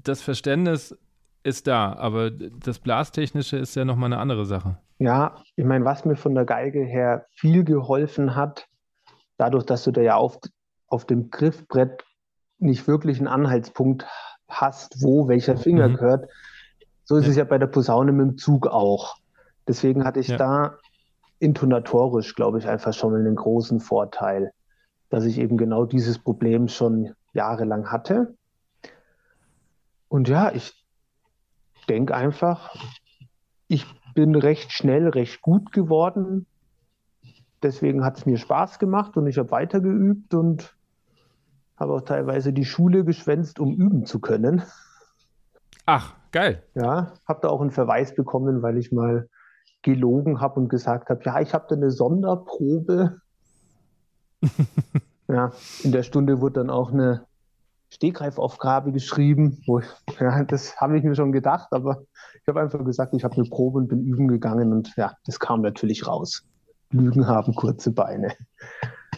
[0.02, 0.96] das Verständnis
[1.42, 4.78] ist da, aber das Blastechnische ist ja nochmal eine andere Sache.
[4.98, 8.66] Ja, ich meine, was mir von der Geige her viel geholfen hat,
[9.36, 10.38] dadurch, dass du da ja auf,
[10.88, 12.04] auf dem Griffbrett
[12.58, 14.06] nicht wirklich einen Anhaltspunkt
[14.48, 15.94] hast, wo welcher Finger mhm.
[15.94, 16.30] gehört.
[17.04, 17.30] So ist ja.
[17.30, 19.16] es ja bei der Posaune mit dem Zug auch.
[19.68, 20.36] Deswegen hatte ich ja.
[20.36, 20.78] da
[21.38, 24.52] intonatorisch, glaube ich, einfach schon einen großen Vorteil,
[25.08, 28.34] dass ich eben genau dieses Problem schon jahrelang hatte.
[30.08, 30.77] Und ja, ich
[31.88, 32.74] denke einfach,
[33.66, 36.46] ich bin recht schnell, recht gut geworden.
[37.62, 40.76] Deswegen hat es mir Spaß gemacht und ich habe weitergeübt und
[41.76, 44.62] habe auch teilweise die Schule geschwänzt, um üben zu können.
[45.86, 46.62] Ach, geil.
[46.74, 49.28] Ja, habe da auch einen Verweis bekommen, weil ich mal
[49.82, 53.20] gelogen habe und gesagt habe, ja, ich habe da eine Sonderprobe.
[55.28, 57.27] ja, in der Stunde wurde dann auch eine
[57.90, 59.62] Stegreifaufgabe geschrieben.
[59.66, 59.86] Wo ich,
[60.20, 62.02] ja, das habe ich mir schon gedacht, aber
[62.40, 65.38] ich habe einfach gesagt, ich habe eine Probe und bin üben gegangen und ja, das
[65.38, 66.44] kam natürlich raus.
[66.90, 68.32] Lügen haben kurze Beine.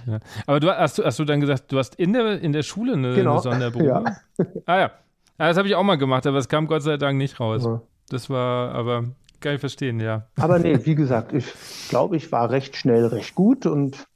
[0.07, 0.19] Ja.
[0.47, 3.15] Aber du hast, hast du dann gesagt, du hast in der, in der Schule eine,
[3.15, 3.33] genau.
[3.33, 3.87] eine Sonderprobe?
[3.87, 4.05] Ja.
[4.67, 4.91] Ah ja.
[5.39, 7.65] ja das habe ich auch mal gemacht, aber es kam Gott sei Dank nicht raus.
[7.65, 7.83] Ja.
[8.09, 9.05] Das war, aber
[9.41, 10.27] kann ich verstehen, ja.
[10.37, 11.53] Aber nee, wie gesagt, ich
[11.89, 14.07] glaube, ich war recht schnell recht gut und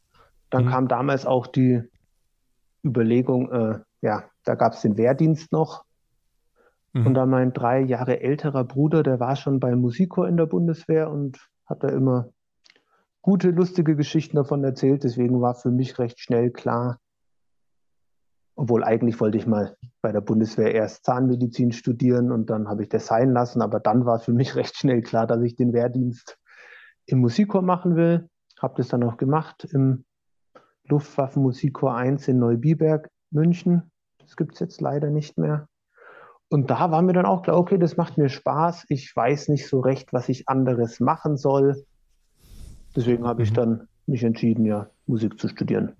[0.50, 0.70] dann mhm.
[0.70, 1.82] kam damals auch die
[2.84, 5.84] Überlegung, äh, ja, da gab es den Wehrdienst noch.
[6.92, 7.06] Mhm.
[7.06, 11.10] Und da mein drei Jahre älterer Bruder, der war schon beim Musikchor in der Bundeswehr
[11.10, 12.30] und hat da immer
[13.22, 15.04] gute, lustige Geschichten davon erzählt.
[15.04, 17.00] Deswegen war für mich recht schnell klar,
[18.54, 22.88] obwohl eigentlich wollte ich mal bei der Bundeswehr erst Zahnmedizin studieren und dann habe ich
[22.88, 23.62] das sein lassen.
[23.62, 26.38] Aber dann war für mich recht schnell klar, dass ich den Wehrdienst
[27.06, 28.28] im Musikchor machen will.
[28.60, 30.04] Habe das dann auch gemacht im
[30.86, 33.90] Luftwaffenmusikchor 1 in Neubiberg, München.
[34.24, 35.68] Das gibt es jetzt leider nicht mehr.
[36.48, 38.86] Und da war mir dann auch klar, okay, das macht mir Spaß.
[38.88, 41.84] Ich weiß nicht so recht, was ich anderes machen soll.
[42.94, 43.54] Deswegen habe ich mhm.
[43.54, 45.96] dann mich entschieden, ja, Musik zu studieren.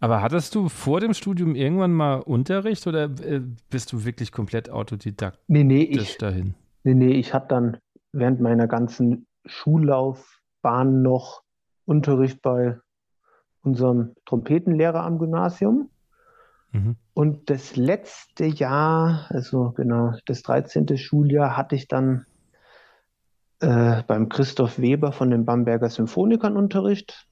[0.00, 4.68] Aber hattest du vor dem Studium irgendwann mal Unterricht oder äh, bist du wirklich komplett
[4.68, 6.54] autodidaktisch nee, nee, ich, dahin?
[6.82, 7.76] Nee, nee, ich hatte dann
[8.12, 11.42] während meiner ganzen Schullaufbahn noch
[11.86, 12.78] Unterricht bei
[13.62, 15.88] unserem Trompetenlehrer am Gymnasium.
[16.74, 16.96] Mhm.
[17.14, 20.98] Und das letzte Jahr, also genau, das 13.
[20.98, 22.26] Schuljahr, hatte ich dann
[23.60, 27.28] äh, beim Christoph Weber von den Bamberger Symphonikern Unterricht,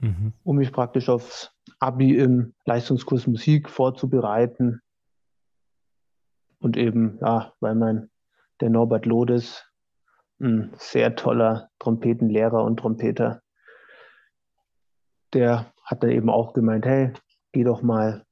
[0.00, 0.32] mhm.
[0.42, 4.82] um mich praktisch aufs Abi im Leistungskurs Musik vorzubereiten.
[6.58, 8.10] Und eben, ja, weil mein,
[8.60, 9.64] der Norbert Lodes,
[10.40, 13.40] ein sehr toller Trompetenlehrer und Trompeter,
[15.32, 17.12] der hat dann eben auch gemeint, hey,
[17.52, 18.24] geh doch mal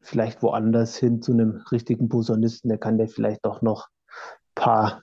[0.00, 5.02] vielleicht woanders hin zu einem richtigen Posaunisten, der kann dir vielleicht auch noch ein paar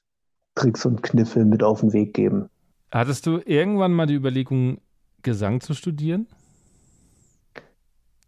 [0.55, 2.49] Tricks und Kniffe mit auf den Weg geben.
[2.91, 4.79] Hattest du irgendwann mal die Überlegung,
[5.21, 6.27] Gesang zu studieren?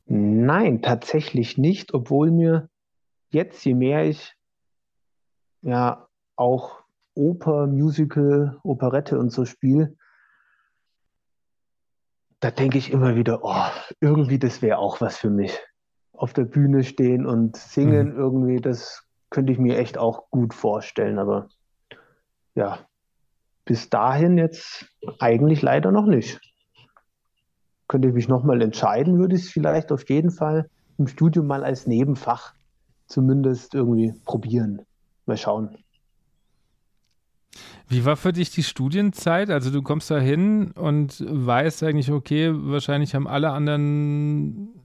[0.07, 2.69] Nein, tatsächlich nicht, obwohl mir
[3.29, 4.35] jetzt, je mehr ich
[5.61, 9.96] ja auch Oper, Musical, Operette und so spiele,
[12.39, 13.69] da denke ich immer wieder, oh,
[13.99, 15.57] irgendwie das wäre auch was für mich.
[16.13, 18.19] Auf der Bühne stehen und singen, mhm.
[18.19, 21.49] irgendwie, das könnte ich mir echt auch gut vorstellen, aber
[22.55, 22.79] ja,
[23.65, 24.87] bis dahin jetzt
[25.19, 26.39] eigentlich leider noch nicht.
[27.87, 31.63] Könnte ich mich nochmal entscheiden, würde ich es vielleicht auf jeden Fall im Studium mal
[31.63, 32.53] als Nebenfach
[33.05, 34.81] zumindest irgendwie probieren.
[35.25, 35.77] Mal schauen.
[37.87, 39.49] Wie war für dich die Studienzeit?
[39.49, 44.77] Also du kommst da hin und weißt eigentlich, okay, wahrscheinlich haben alle anderen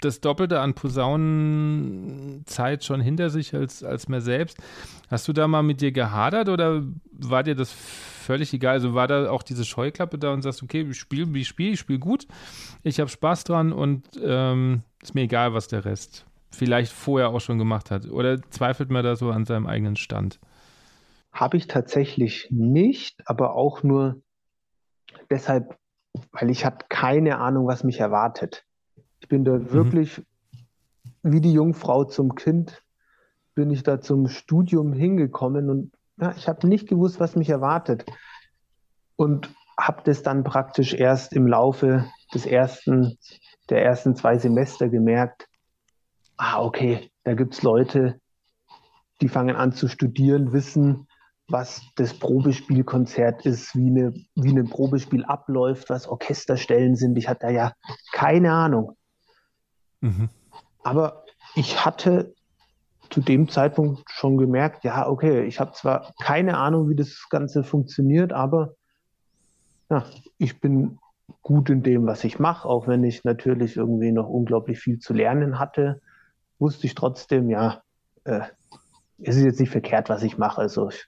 [0.00, 4.58] das Doppelte an Posaunenzeit schon hinter sich als, als mir selbst.
[5.08, 8.74] Hast du da mal mit dir gehadert oder war dir das völlig egal?
[8.74, 11.80] Also war da auch diese Scheuklappe da und sagst, okay, ich spiele, ich spiele, ich
[11.80, 12.26] spiele gut,
[12.82, 17.40] ich habe Spaß dran und ähm, ist mir egal, was der Rest vielleicht vorher auch
[17.40, 18.06] schon gemacht hat.
[18.06, 20.38] Oder zweifelt man da so an seinem eigenen Stand?
[21.32, 24.20] Habe ich tatsächlich nicht, aber auch nur
[25.30, 25.78] deshalb,
[26.32, 28.64] weil ich hatte keine Ahnung, was mich erwartet.
[29.20, 29.72] Ich bin da mhm.
[29.72, 30.22] wirklich
[31.22, 32.82] wie die Jungfrau zum Kind,
[33.54, 38.04] bin ich da zum Studium hingekommen und ja, ich habe nicht gewusst, was mich erwartet.
[39.16, 43.18] Und habe das dann praktisch erst im Laufe des ersten,
[43.70, 45.48] der ersten zwei Semester gemerkt,
[46.36, 48.20] ah, okay, da gibt es Leute,
[49.20, 51.06] die fangen an zu studieren, wissen,
[51.50, 57.16] was das Probespielkonzert ist, wie, eine, wie ein Probespiel abläuft, was Orchesterstellen sind.
[57.18, 57.72] Ich hatte da ja
[58.12, 58.96] keine Ahnung.
[60.00, 60.28] Mhm.
[60.82, 62.34] Aber ich hatte
[63.10, 67.64] zu dem Zeitpunkt schon gemerkt, ja, okay, ich habe zwar keine Ahnung, wie das Ganze
[67.64, 68.74] funktioniert, aber
[69.90, 70.04] ja,
[70.38, 70.98] ich bin
[71.42, 75.12] gut in dem, was ich mache, auch wenn ich natürlich irgendwie noch unglaublich viel zu
[75.12, 76.00] lernen hatte,
[76.58, 77.82] wusste ich trotzdem, ja,
[78.24, 78.42] äh,
[79.22, 80.60] es ist jetzt nicht verkehrt, was ich mache.
[80.60, 81.06] Also ich,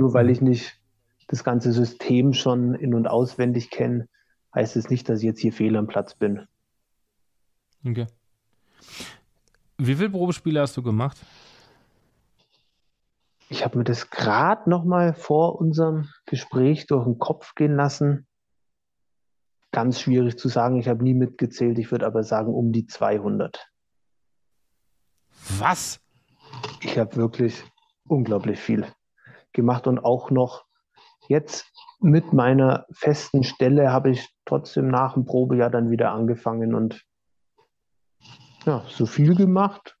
[0.00, 0.80] nur weil ich nicht
[1.28, 4.08] das ganze System schon in- und auswendig kenne,
[4.54, 6.48] heißt es nicht, dass ich jetzt hier fehl am Platz bin.
[7.84, 8.06] Okay.
[9.76, 11.18] Wie viele Probespiele hast du gemacht?
[13.50, 18.26] Ich habe mir das gerade noch mal vor unserem Gespräch durch den Kopf gehen lassen.
[19.72, 20.78] Ganz schwierig zu sagen.
[20.78, 21.78] Ich habe nie mitgezählt.
[21.78, 23.68] Ich würde aber sagen um die 200.
[25.58, 26.00] Was?
[26.80, 27.62] Ich habe wirklich
[28.08, 28.86] unglaublich viel
[29.52, 30.64] gemacht und auch noch
[31.28, 37.04] jetzt mit meiner festen Stelle habe ich trotzdem nach dem Probejahr dann wieder angefangen und
[38.66, 39.96] ja, so viel gemacht.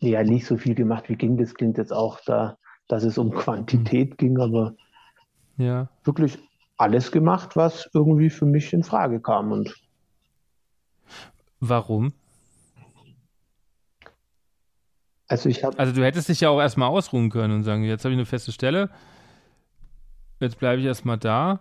[0.00, 1.54] Ja, nicht so viel gemacht, wie ging das?
[1.54, 2.56] Klingt jetzt auch da,
[2.88, 4.16] dass es um Quantität hm.
[4.16, 4.74] ging, aber
[5.56, 5.88] ja.
[6.02, 6.38] wirklich
[6.76, 9.52] alles gemacht, was irgendwie für mich in Frage kam.
[9.52, 9.74] Und
[11.60, 12.12] Warum?
[15.34, 15.76] Also ich habe.
[15.80, 18.24] Also du hättest dich ja auch erstmal ausruhen können und sagen, jetzt habe ich eine
[18.24, 18.88] feste Stelle,
[20.38, 21.58] jetzt bleibe ich erstmal da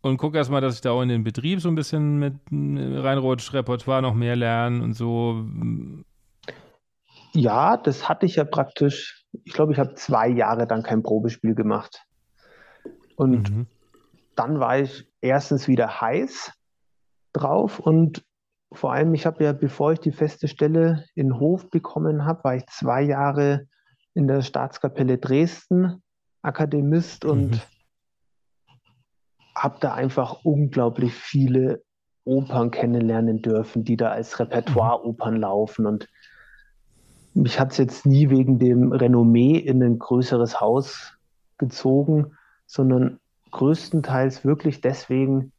[0.00, 3.52] und gucke erstmal, dass ich da auch in den Betrieb so ein bisschen mit reinrutsch,
[3.54, 5.46] Repertoire noch mehr lernen und so.
[7.32, 9.24] Ja, das hatte ich ja praktisch.
[9.44, 12.02] Ich glaube, ich habe zwei Jahre dann kein Probespiel gemacht.
[13.14, 13.66] Und mhm.
[14.34, 16.52] dann war ich erstens wieder heiß
[17.32, 18.24] drauf und
[18.74, 22.56] vor allem, ich habe ja, bevor ich die feste Stelle in Hof bekommen habe, war
[22.56, 23.66] ich zwei Jahre
[24.14, 26.02] in der Staatskapelle Dresden
[26.42, 27.60] Akademist und mhm.
[29.54, 31.82] habe da einfach unglaublich viele
[32.24, 35.86] Opern kennenlernen dürfen, die da als Repertoire-Opern laufen.
[35.86, 36.08] Und
[37.34, 41.16] mich hat es jetzt nie wegen dem Renommee in ein größeres Haus
[41.58, 43.20] gezogen, sondern
[43.52, 45.52] größtenteils wirklich deswegen,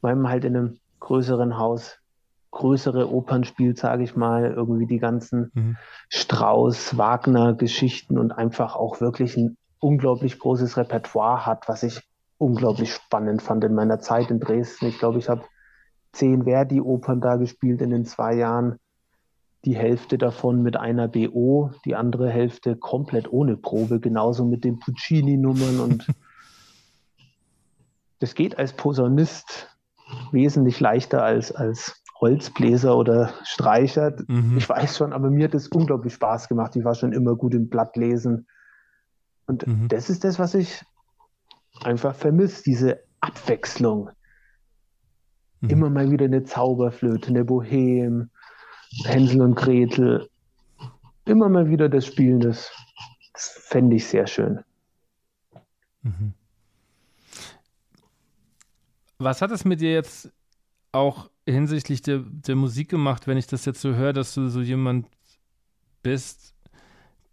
[0.00, 1.98] weil man halt in einem größeren Haus
[2.54, 5.76] größere Opern spielt, sage ich mal, irgendwie die ganzen mhm.
[6.08, 12.00] Strauss, Wagner-Geschichten und einfach auch wirklich ein unglaublich großes Repertoire hat, was ich
[12.38, 14.86] unglaublich spannend fand in meiner Zeit in Dresden.
[14.86, 15.44] Ich glaube, ich habe
[16.12, 18.78] zehn Verdi-Opern da gespielt in den zwei Jahren.
[19.64, 24.78] Die Hälfte davon mit einer BO, die andere Hälfte komplett ohne Probe, genauso mit den
[24.78, 25.80] Puccini-Nummern.
[25.80, 26.06] Und
[28.20, 29.68] das geht als Posaunist
[30.32, 34.14] wesentlich leichter als als Holzbläser oder Streicher.
[34.28, 34.56] Mhm.
[34.56, 36.76] Ich weiß schon, aber mir hat es unglaublich Spaß gemacht.
[36.76, 38.46] Ich war schon immer gut im Blattlesen.
[39.46, 39.88] Und mhm.
[39.88, 40.82] das ist das, was ich
[41.82, 44.10] einfach vermisse, diese Abwechslung.
[45.60, 45.70] Mhm.
[45.70, 48.30] Immer mal wieder eine Zauberflöte, eine Bohem,
[49.04, 50.28] Hänsel und Gretel.
[51.24, 52.70] Immer mal wieder das Spielen, das,
[53.32, 54.60] das fände ich sehr schön.
[56.02, 56.34] Mhm.
[59.18, 60.30] Was hat es mit dir jetzt
[60.92, 64.60] auch hinsichtlich der, der Musik gemacht, wenn ich das jetzt so höre, dass du so
[64.60, 65.06] jemand
[66.02, 66.54] bist,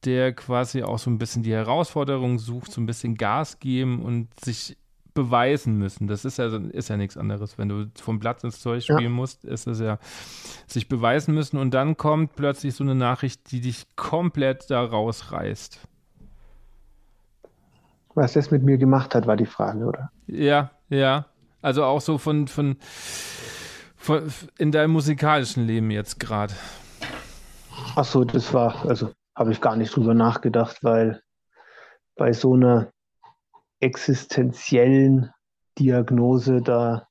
[0.05, 4.27] der quasi auch so ein bisschen die Herausforderung sucht, so ein bisschen Gas geben und
[4.39, 4.77] sich
[5.13, 6.07] beweisen müssen.
[6.07, 7.57] Das ist ja, ist ja nichts anderes.
[7.57, 9.09] Wenn du vom Blatt ins Zeug spielen ja.
[9.09, 9.99] musst, ist es ja
[10.67, 15.79] sich beweisen müssen und dann kommt plötzlich so eine Nachricht, die dich komplett da rausreißt.
[18.13, 20.11] Was das mit mir gemacht hat, war die Frage, oder?
[20.27, 21.27] Ja, ja.
[21.61, 22.77] Also auch so von, von
[24.57, 26.53] in deinem musikalischen Leben jetzt gerade?
[27.95, 31.21] Ach so, das war, also habe ich gar nicht drüber nachgedacht, weil
[32.15, 32.91] bei so einer
[33.79, 35.31] existenziellen
[35.77, 37.07] Diagnose, da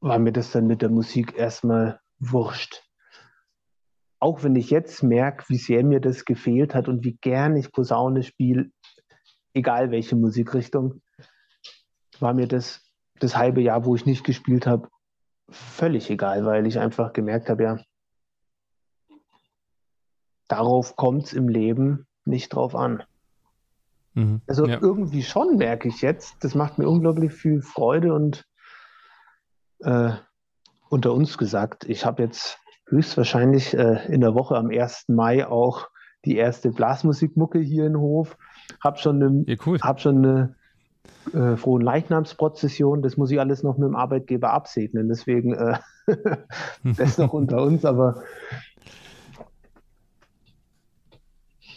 [0.00, 2.82] war mir das dann mit der Musik erstmal wurscht.
[4.20, 7.70] Auch wenn ich jetzt merke, wie sehr mir das gefehlt hat und wie gern ich
[7.72, 8.70] Posaune spiele,
[9.54, 11.02] egal welche Musikrichtung,
[12.18, 12.84] war mir das
[13.20, 14.88] das halbe Jahr, wo ich nicht gespielt habe,
[15.50, 17.78] völlig egal, weil ich einfach gemerkt habe, ja,
[20.48, 23.02] darauf kommt es im Leben nicht drauf an.
[24.14, 24.78] Mhm, also ja.
[24.80, 28.44] irgendwie schon merke ich jetzt, das macht mir unglaublich viel Freude und
[29.80, 30.12] äh,
[30.88, 35.08] unter uns gesagt, ich habe jetzt höchstwahrscheinlich äh, in der Woche am 1.
[35.08, 35.88] Mai auch
[36.24, 38.36] die erste Blasmusikmucke hier in Hof,
[38.82, 39.78] habe schon, eine, ja, cool.
[39.80, 40.56] hab schon eine
[41.32, 45.08] äh, frohen Leichnamsprozession, das muss ich alles noch mit dem Arbeitgeber absegnen.
[45.08, 45.78] Deswegen äh,
[46.84, 48.22] das noch unter uns, aber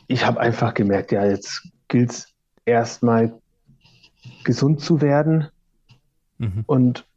[0.07, 2.27] ich habe einfach gemerkt, ja, jetzt gilt es
[2.65, 3.39] erstmal
[4.43, 5.47] gesund zu werden
[6.37, 6.63] mhm.
[6.67, 7.07] und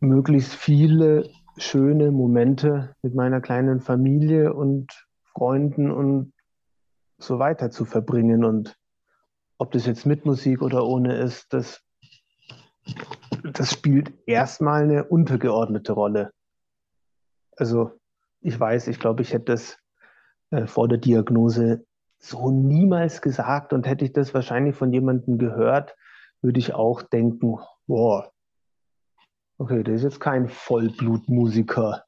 [0.00, 6.32] möglichst viele schöne Momente mit meiner kleinen Familie und Freunden und
[7.18, 8.44] so weiter zu verbringen.
[8.44, 8.76] Und
[9.58, 11.82] ob das jetzt mit Musik oder ohne ist, das,
[13.52, 16.32] das spielt erstmal eine untergeordnete Rolle.
[17.56, 17.98] Also
[18.40, 19.78] ich weiß, ich glaube, ich hätte das
[20.50, 21.84] äh, vor der Diagnose
[22.20, 25.94] so niemals gesagt und hätte ich das wahrscheinlich von jemandem gehört,
[26.40, 28.32] würde ich auch denken, boah,
[29.58, 32.04] okay, der ist jetzt kein Vollblutmusiker.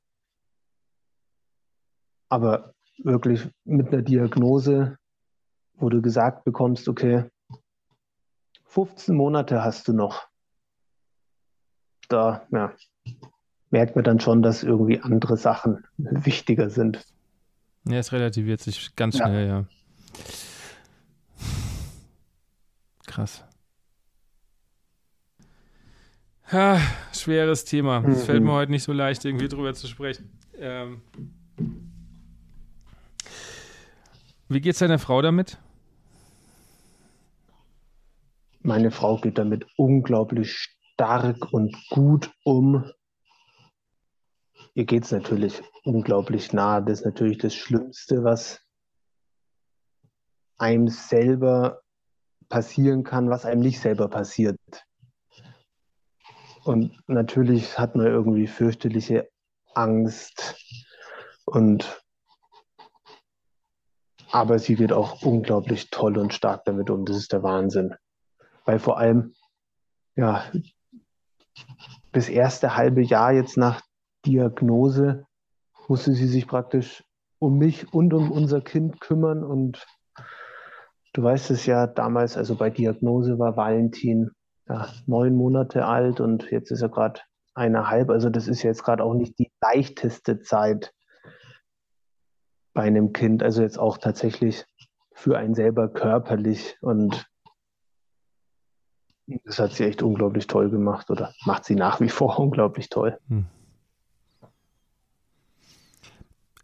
[2.28, 4.98] Aber wirklich mit einer Diagnose,
[5.74, 7.24] wo du gesagt bekommst, okay,
[8.70, 10.28] 15 Monate hast du noch.
[12.08, 12.72] Da ja,
[13.70, 17.04] merkt man dann schon, dass irgendwie andere Sachen wichtiger sind.
[17.84, 19.64] Ja, es relativiert sich ganz schnell, ja.
[23.06, 23.44] Krass.
[26.52, 26.80] Ja,
[27.12, 28.04] schweres Thema.
[28.06, 28.22] Es mhm.
[28.22, 30.30] fällt mir heute nicht so leicht, irgendwie drüber zu sprechen.
[30.58, 31.02] Ähm,
[34.48, 35.58] wie geht's deiner Frau damit?
[38.62, 42.84] Meine Frau geht damit unglaublich stark und gut um.
[44.74, 46.80] Ihr geht es natürlich unglaublich nah.
[46.80, 48.61] Das ist natürlich das Schlimmste, was
[50.58, 51.80] einem selber
[52.50, 54.58] passieren kann, was einem nicht selber passiert.
[56.64, 59.30] Und natürlich hat man irgendwie fürchterliche
[59.74, 60.56] Angst
[61.46, 62.02] und
[64.30, 67.06] aber sie geht auch unglaublich toll und stark damit um.
[67.06, 67.96] Das ist der Wahnsinn.
[68.64, 69.34] Weil vor allem,
[70.16, 70.44] ja,
[72.12, 73.82] das erste halbe Jahr jetzt nach
[74.26, 75.26] Diagnose
[75.88, 77.04] musste sie sich praktisch
[77.38, 79.86] um mich und um unser Kind kümmern und
[81.12, 84.30] Du weißt es ja, damals, also bei Diagnose war Valentin
[84.68, 87.20] ja, neun Monate alt und jetzt ist er gerade
[87.54, 88.11] eineinhalb.
[88.11, 90.92] Also das ist jetzt gerade auch nicht die leichteste Zeit
[92.74, 93.42] bei einem Kind.
[93.42, 94.64] Also jetzt auch tatsächlich
[95.12, 97.26] für einen selber körperlich und
[99.44, 103.18] das hat sie echt unglaublich toll gemacht oder macht sie nach wie vor unglaublich toll.
[103.28, 103.46] Hm.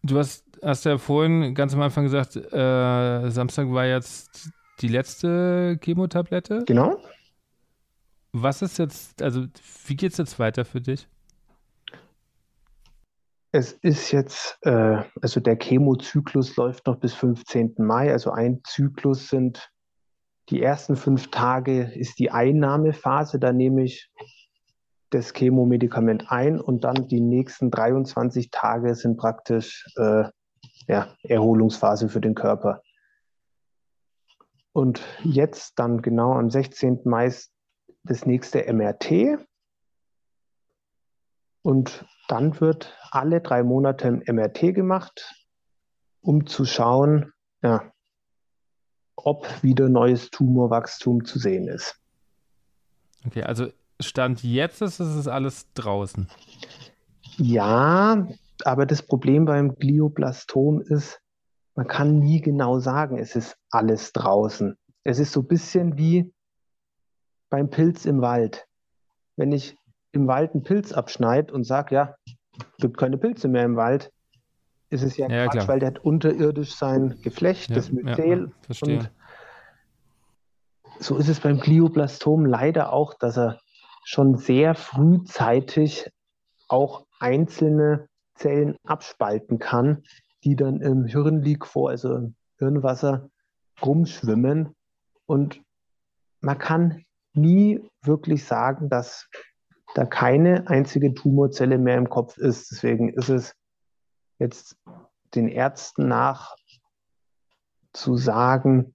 [0.03, 4.51] Du hast hast ja vorhin ganz am Anfang gesagt, äh, Samstag war jetzt
[4.81, 6.65] die letzte Chemotablette.
[6.67, 7.01] Genau.
[8.33, 9.47] Was ist jetzt, also
[9.87, 11.09] wie geht es jetzt weiter für dich?
[13.53, 17.75] Es ist jetzt, äh, also der Chemozyklus läuft noch bis 15.
[17.79, 18.13] Mai.
[18.13, 19.71] Also ein Zyklus sind
[20.51, 23.39] die ersten fünf Tage ist die Einnahmephase.
[23.39, 24.11] Da nehme ich
[25.11, 30.25] das Chemomedikament ein und dann die nächsten 23 Tage sind praktisch äh,
[30.89, 32.83] ja, Erholungsphase für den Körper.
[34.73, 37.01] Und jetzt dann genau am 16.
[37.05, 37.33] Mai
[38.05, 39.39] das nächste MRT.
[41.63, 45.35] Und dann wird alle drei Monate ein MRT gemacht,
[46.21, 47.33] um zu schauen,
[47.63, 47.91] ja,
[49.27, 52.01] ob wieder neues Tumorwachstum zu sehen ist.
[53.27, 53.67] Okay, also
[53.99, 56.29] Stand jetzt ist es alles draußen.
[57.37, 58.29] Ja,
[58.65, 61.21] aber das Problem beim Glioblastom ist,
[61.75, 64.77] man kann nie genau sagen, es ist alles draußen.
[65.03, 66.33] Es ist so ein bisschen wie
[67.51, 68.69] beim Pilz im Wald.
[69.35, 69.77] Wenn ich
[70.13, 74.13] im Wald einen Pilz abschneide und sage, ja, es gibt keine Pilze mehr im Wald,
[74.91, 75.69] ist es ja, ja Quatsch, klar.
[75.69, 78.53] weil der hat unterirdisch sein Geflecht, ja, das Myzel.
[78.69, 79.11] Ja, und
[80.99, 83.61] so ist es beim Glioblastom leider auch, dass er
[84.05, 86.11] schon sehr frühzeitig
[86.69, 90.05] auch einzelne Zellen abspalten kann,
[90.45, 93.29] die dann im Hirnliquor, also im Hirnwasser,
[93.83, 94.75] rumschwimmen.
[95.27, 95.61] Und
[96.41, 99.29] man kann nie wirklich sagen, dass
[99.95, 102.71] da keine einzige Tumorzelle mehr im Kopf ist.
[102.71, 103.55] Deswegen ist es
[104.39, 104.77] jetzt
[105.35, 106.57] den Ärzten nach
[107.93, 108.95] zu sagen,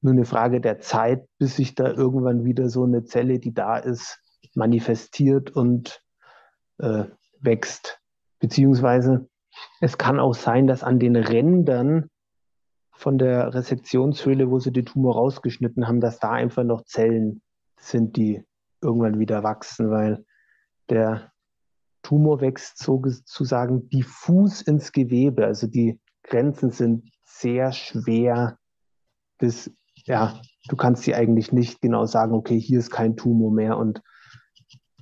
[0.00, 3.76] nur eine Frage der Zeit, bis sich da irgendwann wieder so eine Zelle, die da
[3.76, 4.20] ist,
[4.54, 6.02] manifestiert und
[6.78, 7.04] äh,
[7.40, 8.00] wächst.
[8.38, 9.28] Beziehungsweise
[9.80, 12.10] es kann auch sein, dass an den Rändern
[12.92, 17.42] von der Resektionshöhle, wo sie die Tumor rausgeschnitten haben, dass da einfach noch Zellen
[17.76, 18.44] sind, die
[18.80, 20.24] irgendwann wieder wachsen, weil
[20.88, 21.32] der
[22.08, 25.44] Tumor wächst sozusagen diffus ins Gewebe.
[25.44, 28.56] Also die Grenzen sind sehr schwer
[29.36, 29.70] bis,
[30.06, 34.02] ja, du kannst sie eigentlich nicht genau sagen, okay, hier ist kein Tumor mehr und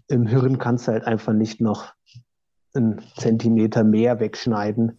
[0.09, 1.93] im Hirn kannst du halt einfach nicht noch
[2.75, 4.99] einen Zentimeter mehr wegschneiden.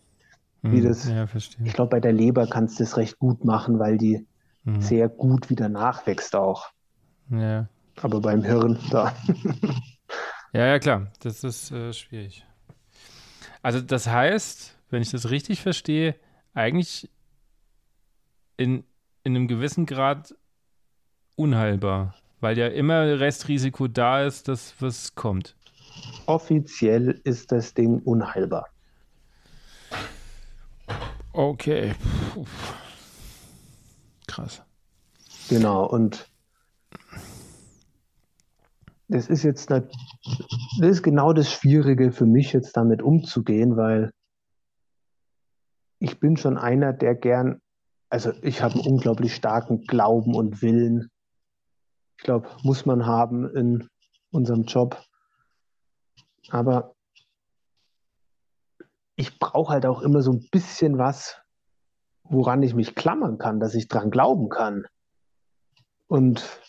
[0.62, 0.88] wie mhm.
[0.88, 1.10] das.
[1.10, 1.68] Ja, verstehe.
[1.68, 4.26] Ich glaube, bei der Leber kannst du das recht gut machen, weil die
[4.64, 4.80] mhm.
[4.80, 6.70] sehr gut wieder nachwächst auch.
[7.30, 7.68] Ja.
[8.02, 9.14] Aber beim Hirn, da.
[10.54, 11.12] Ja, ja, klar.
[11.20, 12.46] Das ist äh, schwierig.
[13.62, 16.16] Also, das heißt, wenn ich das richtig verstehe,
[16.54, 17.10] eigentlich
[18.58, 18.84] in,
[19.24, 20.36] in einem gewissen Grad
[21.36, 25.56] unheilbar, weil ja immer Restrisiko da ist, dass was kommt.
[26.26, 28.68] Offiziell ist das Ding unheilbar.
[31.34, 31.94] Okay.
[32.34, 32.46] Puh.
[34.28, 34.62] Krass.
[35.50, 36.28] Genau, und
[39.08, 39.84] das ist jetzt das
[40.80, 44.12] ist genau das Schwierige für mich jetzt damit umzugehen, weil
[46.00, 47.62] ich bin schon einer, der gern,
[48.10, 51.10] also ich habe einen unglaublich starken Glauben und Willen.
[52.18, 53.90] Ich glaube, muss man haben in
[54.32, 55.02] unserem Job.
[56.50, 56.94] Aber
[59.16, 61.42] ich brauche halt auch immer so ein bisschen was,
[62.24, 64.86] woran ich mich klammern kann, dass ich dran glauben kann.
[66.08, 66.62] Und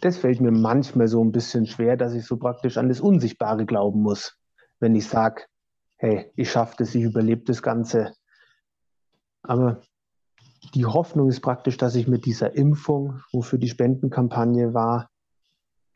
[0.00, 3.66] das fällt mir manchmal so ein bisschen schwer, dass ich so praktisch an das Unsichtbare
[3.66, 4.38] glauben muss,
[4.80, 5.42] wenn ich sage,
[5.96, 8.14] hey, ich schaffe das, ich überlebe das Ganze.
[9.42, 9.82] Aber
[10.74, 15.10] die Hoffnung ist praktisch, dass ich mit dieser Impfung, wofür die Spendenkampagne war,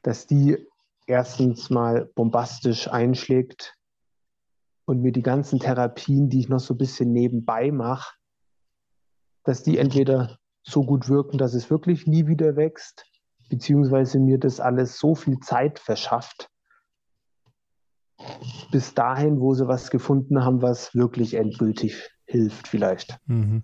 [0.02, 0.58] dass die
[1.06, 3.76] erstens mal bombastisch einschlägt
[4.84, 8.14] und mir die ganzen Therapien, die ich noch so ein bisschen nebenbei mache,
[9.44, 13.04] dass die entweder so gut wirken, dass es wirklich nie wieder wächst,
[13.52, 16.48] beziehungsweise mir das alles so viel Zeit verschafft,
[18.70, 23.18] bis dahin, wo sie was gefunden haben, was wirklich endgültig hilft vielleicht.
[23.26, 23.62] Mhm.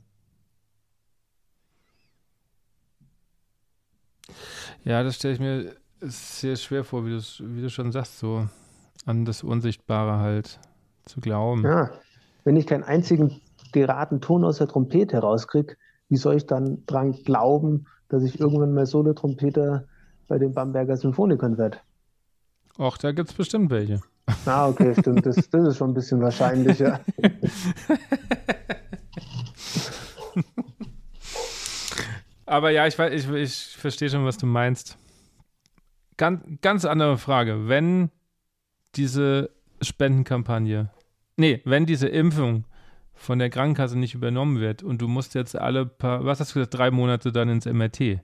[4.84, 8.46] Ja, das stelle ich mir sehr schwer vor, wie, wie du schon sagst, so
[9.06, 10.60] an das Unsichtbare halt
[11.06, 11.64] zu glauben.
[11.64, 11.90] Ja,
[12.44, 13.40] wenn ich keinen einzigen
[13.72, 15.76] geraden Ton aus der Trompete rauskriege,
[16.10, 19.84] wie soll ich dann dran glauben, dass ich irgendwann mal Solo-Trompeter
[20.26, 21.78] bei den Bamberger Symphonikern werde?
[22.78, 24.00] Ach, da gibt es bestimmt welche.
[24.46, 25.24] Ah, okay, stimmt.
[25.26, 27.00] Das, das ist schon ein bisschen wahrscheinlicher.
[32.46, 34.96] Aber ja, ich, ich, ich verstehe schon, was du meinst.
[36.16, 37.68] Ganz, ganz andere Frage.
[37.68, 38.10] Wenn
[38.94, 39.50] diese
[39.82, 40.90] Spendenkampagne
[41.38, 42.64] nee, wenn diese Impfung
[43.18, 46.60] von der Krankenkasse nicht übernommen wird und du musst jetzt alle paar, was hast du
[46.60, 48.20] gesagt, drei Monate dann ins MRT.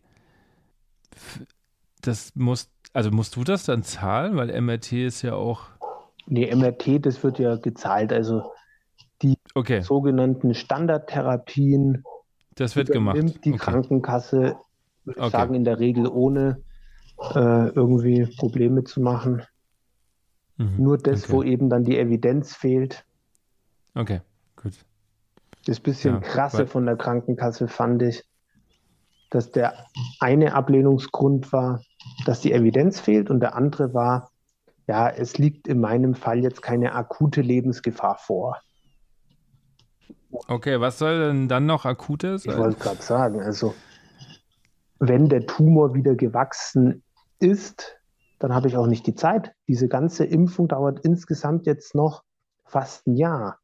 [2.01, 5.63] Das muss, also musst du das dann zahlen, weil MRT ist ja auch.
[6.27, 8.13] Nee, MRT, das wird ja gezahlt.
[8.13, 8.53] Also
[9.21, 9.83] die okay.
[9.83, 12.05] sogenannten Standardtherapien.
[12.55, 13.19] Das wird gemacht.
[13.45, 13.59] Die okay.
[13.59, 14.57] Krankenkasse,
[15.05, 15.31] würde ich okay.
[15.31, 16.63] sagen, in der Regel ohne
[17.35, 19.43] äh, irgendwie Probleme zu machen.
[20.57, 20.77] Mhm.
[20.79, 23.05] Nur das, wo eben dann die Evidenz fehlt.
[23.95, 24.21] Okay,
[24.65, 24.85] gut.
[25.67, 28.25] Das bisschen ja, krasse von der Krankenkasse fand ich,
[29.31, 29.87] dass der
[30.21, 31.81] eine Ablehnungsgrund war,
[32.27, 34.31] dass die Evidenz fehlt und der andere war,
[34.87, 38.61] ja, es liegt in meinem Fall jetzt keine akute Lebensgefahr vor.
[40.49, 42.53] Okay, was soll denn dann noch akutes sein?
[42.53, 43.75] Ich wollte gerade sagen, also
[44.99, 47.03] wenn der Tumor wieder gewachsen
[47.39, 47.97] ist,
[48.39, 49.53] dann habe ich auch nicht die Zeit.
[49.69, 52.25] Diese ganze Impfung dauert insgesamt jetzt noch
[52.65, 53.59] fast ein Jahr.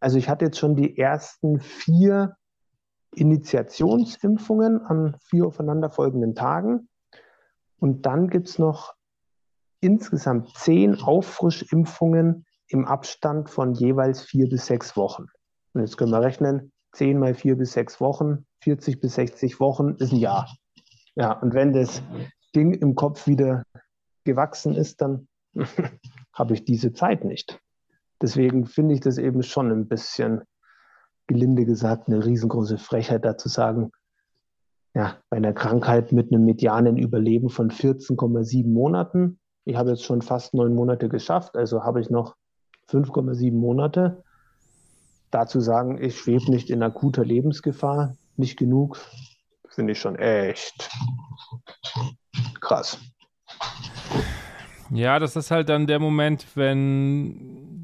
[0.00, 2.36] Also ich hatte jetzt schon die ersten vier
[3.14, 6.88] Initiationsimpfungen an vier aufeinanderfolgenden Tagen.
[7.78, 8.94] Und dann gibt es noch
[9.80, 15.26] insgesamt zehn Auffrischimpfungen im Abstand von jeweils vier bis sechs Wochen.
[15.72, 19.94] Und jetzt können wir rechnen, zehn mal vier bis sechs Wochen, 40 bis 60 Wochen
[19.98, 20.48] ist ein Jahr.
[21.14, 22.02] Ja, und wenn das
[22.54, 23.64] Ding im Kopf wieder
[24.24, 25.28] gewachsen ist, dann
[26.32, 27.60] habe ich diese Zeit nicht.
[28.20, 30.42] Deswegen finde ich das eben schon ein bisschen,
[31.26, 33.90] gelinde gesagt, eine riesengroße Frechheit, da zu sagen,
[34.94, 40.22] ja, bei einer Krankheit mit einem medianen Überleben von 14,7 Monaten, ich habe jetzt schon
[40.22, 42.34] fast neun Monate geschafft, also habe ich noch
[42.90, 44.24] 5,7 Monate.
[45.30, 48.98] Dazu sagen, ich schwebe nicht in akuter Lebensgefahr, nicht genug,
[49.68, 50.90] finde ich schon echt
[52.62, 52.98] krass.
[54.90, 57.77] Ja, das ist halt dann der Moment, wenn,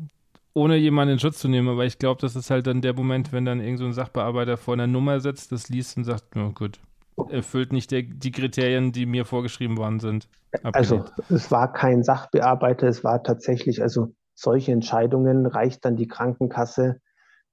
[0.54, 3.32] ohne jemanden in Schutz zu nehmen, aber ich glaube, das ist halt dann der Moment,
[3.32, 6.48] wenn dann irgend so ein Sachbearbeiter vor einer Nummer sitzt, das liest und sagt, na
[6.48, 6.80] gut,
[7.28, 10.28] erfüllt nicht der, die Kriterien, die mir vorgeschrieben worden sind.
[10.62, 10.76] Abgelehnt.
[10.76, 17.00] Also es war kein Sachbearbeiter, es war tatsächlich, also solche Entscheidungen reicht dann die Krankenkasse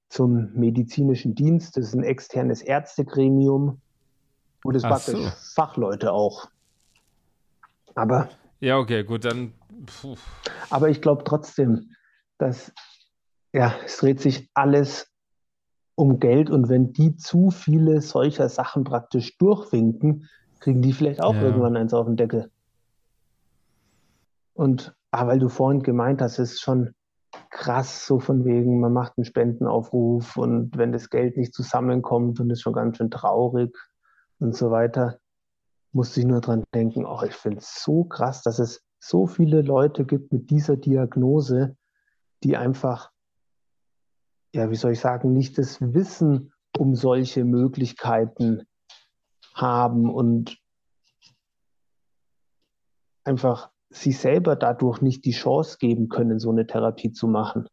[0.08, 1.76] zum medizinischen Dienst.
[1.76, 3.80] Das ist ein externes Ärztegremium,
[4.62, 5.30] wo das praktisch so.
[5.54, 6.48] Fachleute auch
[7.94, 8.28] aber.
[8.60, 9.52] Ja, okay, gut, dann.
[9.86, 10.16] Puh.
[10.70, 11.94] Aber ich glaube trotzdem,
[12.38, 12.72] dass
[13.52, 15.12] ja, es dreht sich alles
[15.94, 20.28] um Geld und wenn die zu viele solcher Sachen praktisch durchwinken,
[20.60, 21.42] kriegen die vielleicht auch ja.
[21.42, 22.50] irgendwann eins auf den Deckel.
[24.54, 26.94] Und ah, weil du vorhin gemeint hast, ist schon
[27.50, 32.50] krass, so von wegen, man macht einen Spendenaufruf und wenn das Geld nicht zusammenkommt und
[32.50, 33.76] ist schon ganz schön traurig
[34.38, 35.18] und so weiter,
[35.92, 39.62] musste ich nur dran denken, oh, ich finde es so krass, dass es so viele
[39.62, 41.76] Leute gibt mit dieser Diagnose,
[42.42, 43.11] die einfach,
[44.52, 48.62] ja, wie soll ich sagen, nicht das Wissen um solche Möglichkeiten
[49.54, 50.58] haben und
[53.24, 57.68] einfach sich selber dadurch nicht die Chance geben können, so eine Therapie zu machen.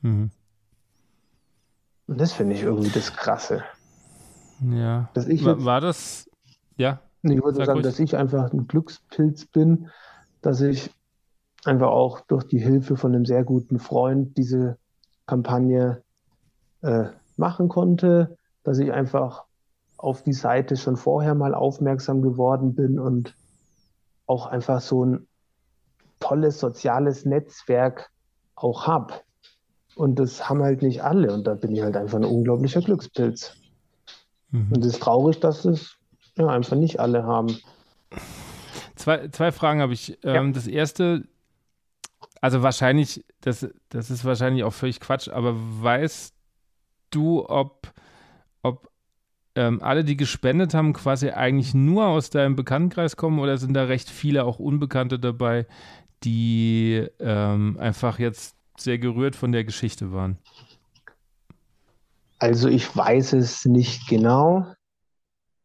[0.00, 0.30] Mhm.
[2.06, 3.62] Und das finde ich irgendwie das Krasse.
[4.60, 5.10] Ja.
[5.14, 6.28] Dass ich war, war das,
[6.76, 7.00] ja?
[7.22, 7.86] Ich würde Sag sagen, ruhig.
[7.86, 9.88] dass ich einfach ein Glückspilz bin,
[10.40, 10.90] dass ich
[11.64, 14.78] einfach auch durch die Hilfe von einem sehr guten Freund diese
[15.32, 16.02] Kampagne
[16.82, 17.04] äh,
[17.38, 19.44] machen konnte, dass ich einfach
[19.96, 23.34] auf die Seite schon vorher mal aufmerksam geworden bin und
[24.26, 25.26] auch einfach so ein
[26.20, 28.10] tolles soziales Netzwerk
[28.56, 29.14] auch habe.
[29.94, 31.32] Und das haben halt nicht alle.
[31.32, 33.56] Und da bin ich halt einfach ein unglaublicher Glückspilz.
[34.50, 34.70] Mhm.
[34.70, 35.96] Und es ist traurig, dass es
[36.36, 37.56] ja, einfach nicht alle haben.
[38.96, 40.18] Zwei, zwei Fragen habe ich.
[40.22, 40.34] Ja.
[40.34, 41.24] Ähm, das erste,
[42.42, 46.34] also wahrscheinlich, das, das ist wahrscheinlich auch völlig Quatsch, aber weißt
[47.10, 47.94] du, ob,
[48.62, 48.90] ob
[49.54, 53.84] ähm, alle, die gespendet haben, quasi eigentlich nur aus deinem Bekanntenkreis kommen oder sind da
[53.84, 55.66] recht viele auch Unbekannte dabei,
[56.24, 60.36] die ähm, einfach jetzt sehr gerührt von der Geschichte waren?
[62.40, 64.66] Also ich weiß es nicht genau.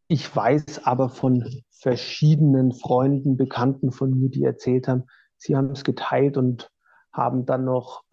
[0.07, 5.05] Ich weiß aber von verschiedenen Freunden, Bekannten von mir, die erzählt haben,
[5.37, 6.71] sie haben es geteilt und
[7.11, 8.03] haben dann noch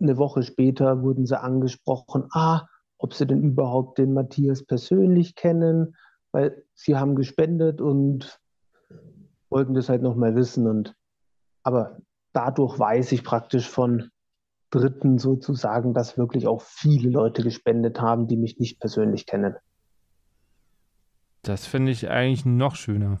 [0.00, 2.66] eine Woche später wurden sie angesprochen, ah,
[2.98, 5.96] ob sie denn überhaupt den Matthias persönlich kennen,
[6.32, 8.40] weil sie haben gespendet und
[9.50, 10.94] wollten das halt noch mal wissen und
[11.62, 11.98] aber
[12.32, 14.10] dadurch weiß ich praktisch von
[14.70, 19.56] Dritten sozusagen, dass wirklich auch viele Leute gespendet haben, die mich nicht persönlich kennen.
[21.42, 23.20] Das finde ich eigentlich noch schöner.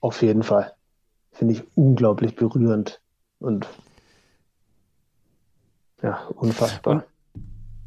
[0.00, 0.72] Auf jeden Fall.
[1.32, 3.00] Finde ich unglaublich berührend
[3.38, 3.68] und
[6.02, 6.94] ja, unfassbar.
[6.94, 7.04] Und,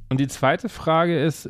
[0.09, 1.49] und die zweite Frage ist,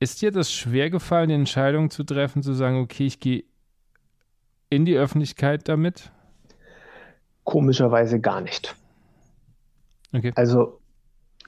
[0.00, 3.44] ist dir das schwer gefallen, die Entscheidung zu treffen, zu sagen, okay, ich gehe
[4.68, 6.10] in die Öffentlichkeit damit?
[7.44, 8.76] Komischerweise gar nicht.
[10.12, 10.32] Okay.
[10.34, 10.80] Also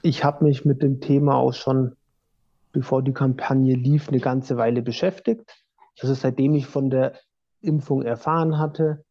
[0.01, 1.95] ich habe mich mit dem Thema auch schon,
[2.71, 5.63] bevor die Kampagne lief, eine ganze Weile beschäftigt.
[5.99, 7.13] Also seitdem ich von der
[7.61, 9.04] Impfung erfahren hatte,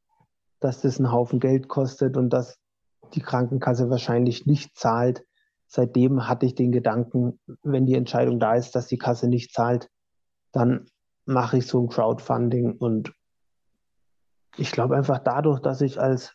[0.65, 2.59] dass das einen Haufen Geld kostet und dass
[3.13, 5.23] die Krankenkasse wahrscheinlich nicht zahlt,
[5.67, 9.91] seitdem hatte ich den Gedanken, wenn die Entscheidung da ist, dass die Kasse nicht zahlt,
[10.53, 10.87] dann
[11.27, 13.13] mache ich so ein Crowdfunding und
[14.57, 16.35] ich glaube einfach dadurch, dass ich als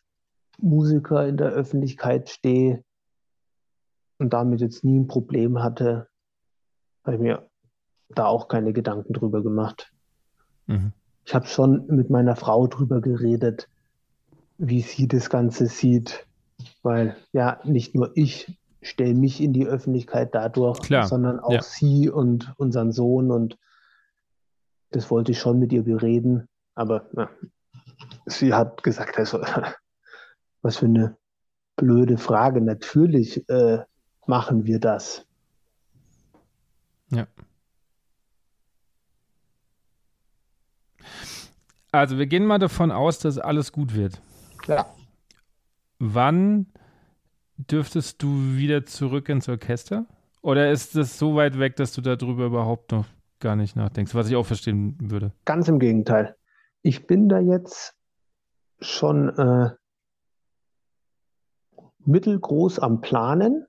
[0.59, 2.83] Musiker in der Öffentlichkeit stehe
[4.19, 6.07] und damit jetzt nie ein Problem hatte,
[7.03, 7.49] habe ich mir
[8.09, 9.91] da auch keine Gedanken drüber gemacht.
[10.67, 10.93] Mhm.
[11.25, 13.67] Ich habe schon mit meiner Frau drüber geredet,
[14.59, 16.27] wie sie das Ganze sieht,
[16.83, 21.07] weil ja nicht nur ich stelle mich in die Öffentlichkeit dadurch, Klar.
[21.07, 21.61] sondern auch ja.
[21.61, 23.57] sie und unseren Sohn und
[24.91, 27.29] das wollte ich schon mit ihr bereden, aber na,
[28.25, 29.41] sie hat gesagt, also
[30.61, 31.17] was für eine
[31.77, 32.61] blöde Frage.
[32.61, 33.79] Natürlich äh,
[34.27, 35.25] machen wir das.
[37.09, 37.27] Ja.
[41.91, 44.21] Also wir gehen mal davon aus, dass alles gut wird.
[44.67, 44.85] Ja.
[45.99, 46.67] Wann
[47.57, 50.05] dürftest du wieder zurück ins Orchester?
[50.41, 53.05] Oder ist das so weit weg, dass du darüber überhaupt noch
[53.39, 55.33] gar nicht nachdenkst, was ich auch verstehen würde?
[55.45, 56.35] Ganz im Gegenteil.
[56.81, 57.95] Ich bin da jetzt
[58.79, 59.71] schon äh,
[62.05, 63.65] mittelgroß am Planen.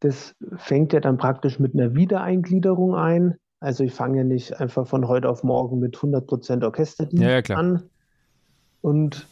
[0.00, 3.36] Das fängt ja dann praktisch mit einer Wiedereingliederung ein.
[3.58, 7.56] Also ich fange ja nicht einfach von heute auf morgen mit 100% Orchesterdienst ja, ja,
[7.56, 7.90] an.
[8.80, 9.26] Und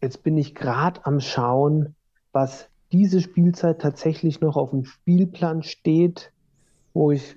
[0.00, 1.94] jetzt bin ich gerade am Schauen,
[2.32, 6.32] was diese Spielzeit tatsächlich noch auf dem Spielplan steht,
[6.94, 7.36] wo ich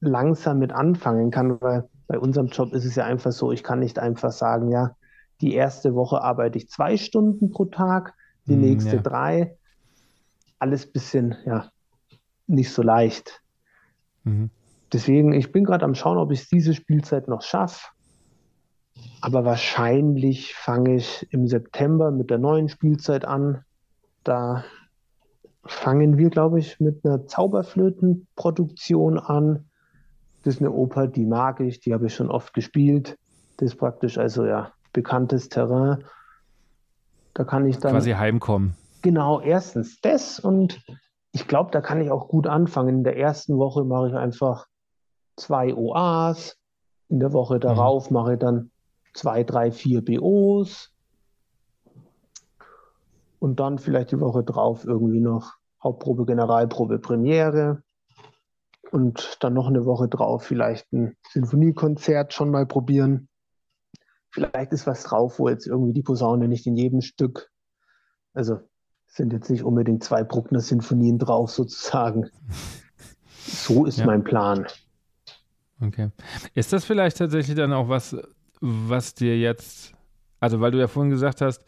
[0.00, 3.80] langsam mit anfangen kann, weil bei unserem Job ist es ja einfach so, ich kann
[3.80, 4.94] nicht einfach sagen, ja,
[5.40, 8.14] die erste Woche arbeite ich zwei Stunden pro Tag,
[8.46, 9.02] die hm, nächste ja.
[9.02, 9.56] drei.
[10.58, 11.70] Alles bisschen, ja,
[12.46, 13.42] nicht so leicht.
[14.24, 14.50] Mhm.
[14.92, 17.88] Deswegen, ich bin gerade am Schauen, ob ich diese Spielzeit noch schaffe.
[19.20, 23.64] Aber wahrscheinlich fange ich im September mit der neuen Spielzeit an.
[24.24, 24.64] Da
[25.64, 29.68] fangen wir, glaube ich, mit einer Zauberflötenproduktion an.
[30.44, 33.18] Das ist eine Oper, die mag ich, die habe ich schon oft gespielt.
[33.56, 36.04] Das ist praktisch also ja bekanntes Terrain.
[37.34, 37.92] Da kann ich dann.
[37.92, 38.76] Quasi heimkommen.
[39.02, 40.80] Genau, erstens das und
[41.32, 42.98] ich glaube, da kann ich auch gut anfangen.
[42.98, 44.66] In der ersten Woche mache ich einfach
[45.36, 46.56] zwei OAs.
[47.08, 48.14] In der Woche darauf mhm.
[48.14, 48.70] mache ich dann
[49.16, 50.92] zwei, drei, vier BOs.
[53.38, 57.82] Und dann vielleicht die Woche drauf irgendwie noch Hauptprobe, Generalprobe, Premiere.
[58.90, 63.28] Und dann noch eine Woche drauf vielleicht ein Sinfoniekonzert schon mal probieren.
[64.30, 67.50] Vielleicht ist was drauf, wo jetzt irgendwie die Posaune nicht in jedem Stück,
[68.34, 68.60] also
[69.06, 72.30] sind jetzt nicht unbedingt zwei Bruckner-Sinfonien drauf sozusagen.
[73.46, 74.06] So ist ja.
[74.06, 74.66] mein Plan.
[75.80, 76.10] Okay.
[76.54, 78.16] Ist das vielleicht tatsächlich dann auch was,
[78.60, 79.94] was dir jetzt,
[80.40, 81.64] also weil du ja vorhin gesagt hast,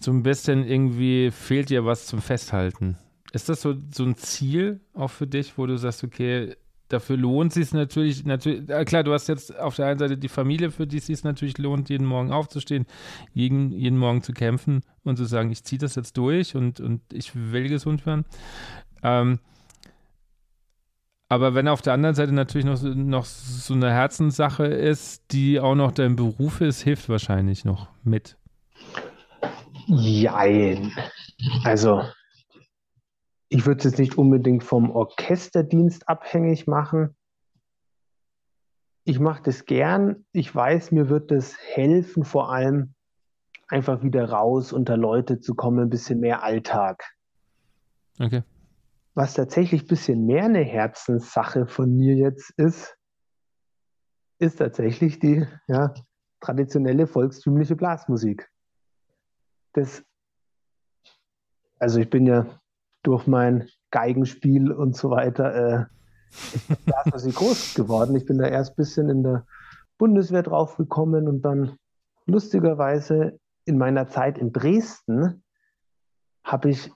[0.00, 2.96] so ein bisschen irgendwie fehlt dir was zum Festhalten.
[3.32, 6.56] Ist das so, so ein Ziel auch für dich, wo du sagst, okay,
[6.88, 10.28] dafür lohnt es sich natürlich, natürlich, klar, du hast jetzt auf der einen Seite die
[10.28, 12.86] Familie, für die es sich natürlich lohnt, jeden Morgen aufzustehen,
[13.32, 17.00] jeden, jeden Morgen zu kämpfen und zu sagen, ich ziehe das jetzt durch und, und
[17.12, 18.24] ich will gesund werden.
[19.02, 19.40] Ähm,
[21.34, 25.74] aber wenn auf der anderen Seite natürlich noch, noch so eine Herzenssache ist, die auch
[25.74, 28.38] noch dein Beruf ist, hilft wahrscheinlich noch mit.
[29.86, 30.92] Jein.
[31.64, 32.02] Also,
[33.48, 37.16] ich würde es jetzt nicht unbedingt vom Orchesterdienst abhängig machen.
[39.04, 40.24] Ich mache das gern.
[40.32, 42.94] Ich weiß, mir wird das helfen, vor allem
[43.68, 47.04] einfach wieder raus unter Leute zu kommen, ein bisschen mehr Alltag.
[48.20, 48.42] Okay.
[49.14, 52.96] Was tatsächlich ein bisschen mehr eine Herzenssache von mir jetzt ist,
[54.38, 55.94] ist tatsächlich die ja,
[56.40, 58.50] traditionelle volkstümliche Blasmusik
[59.74, 60.02] das,
[61.78, 62.46] also ich bin ja
[63.02, 65.84] durch mein Geigenspiel und so weiter äh,
[66.86, 68.16] Blasmusik groß geworden.
[68.16, 69.46] Ich bin da erst ein bisschen in der
[69.98, 71.76] Bundeswehr draufgekommen und dann
[72.26, 75.44] lustigerweise in meiner Zeit in Dresden
[76.42, 76.90] habe ich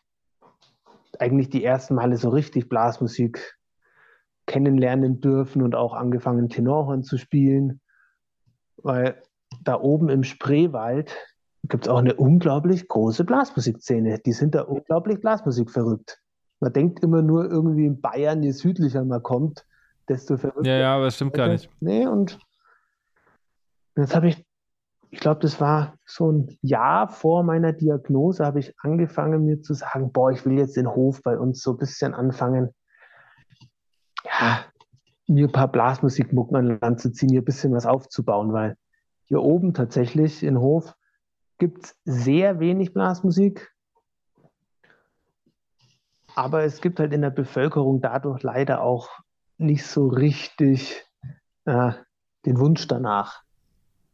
[1.20, 3.58] eigentlich die ersten Male so richtig Blasmusik
[4.46, 7.80] kennenlernen dürfen und auch angefangen, Tenorhorn zu spielen,
[8.78, 9.22] weil
[9.62, 11.14] da oben im Spreewald
[11.64, 14.18] gibt es auch eine unglaublich große Blasmusikszene.
[14.20, 16.20] Die sind da unglaublich Blasmusik verrückt.
[16.60, 19.64] Man denkt immer nur irgendwie in Bayern, je südlicher man kommt,
[20.08, 20.68] desto verrückter.
[20.68, 21.70] Ja, ja, aber das stimmt gar nicht.
[21.80, 22.38] Nee, und
[23.96, 24.44] jetzt habe ich,
[25.10, 29.74] ich glaube, das war so ein Jahr vor meiner Diagnose, habe ich angefangen, mir zu
[29.74, 32.74] sagen, boah, ich will jetzt den Hof bei uns so ein bisschen anfangen,
[34.24, 34.64] ja,
[35.26, 38.76] mir ein paar Blasmusikmucken an Land zu ziehen, hier ein bisschen was aufzubauen, weil
[39.24, 40.94] hier oben tatsächlich in Hof
[41.58, 43.72] gibt es sehr wenig Blasmusik.
[46.34, 49.10] Aber es gibt halt in der Bevölkerung dadurch leider auch
[49.56, 51.04] nicht so richtig
[51.64, 51.92] äh,
[52.46, 53.42] den Wunsch danach.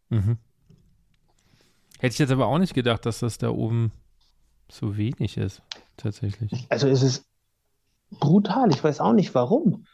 [0.09, 0.38] Mhm.
[2.05, 3.90] Hätte ich jetzt aber auch nicht gedacht, dass das da oben
[4.70, 5.62] so wenig ist,
[5.96, 6.66] tatsächlich.
[6.68, 7.24] Also es ist
[8.11, 9.70] brutal, ich weiß auch nicht warum.
[9.70, 9.86] Mhm.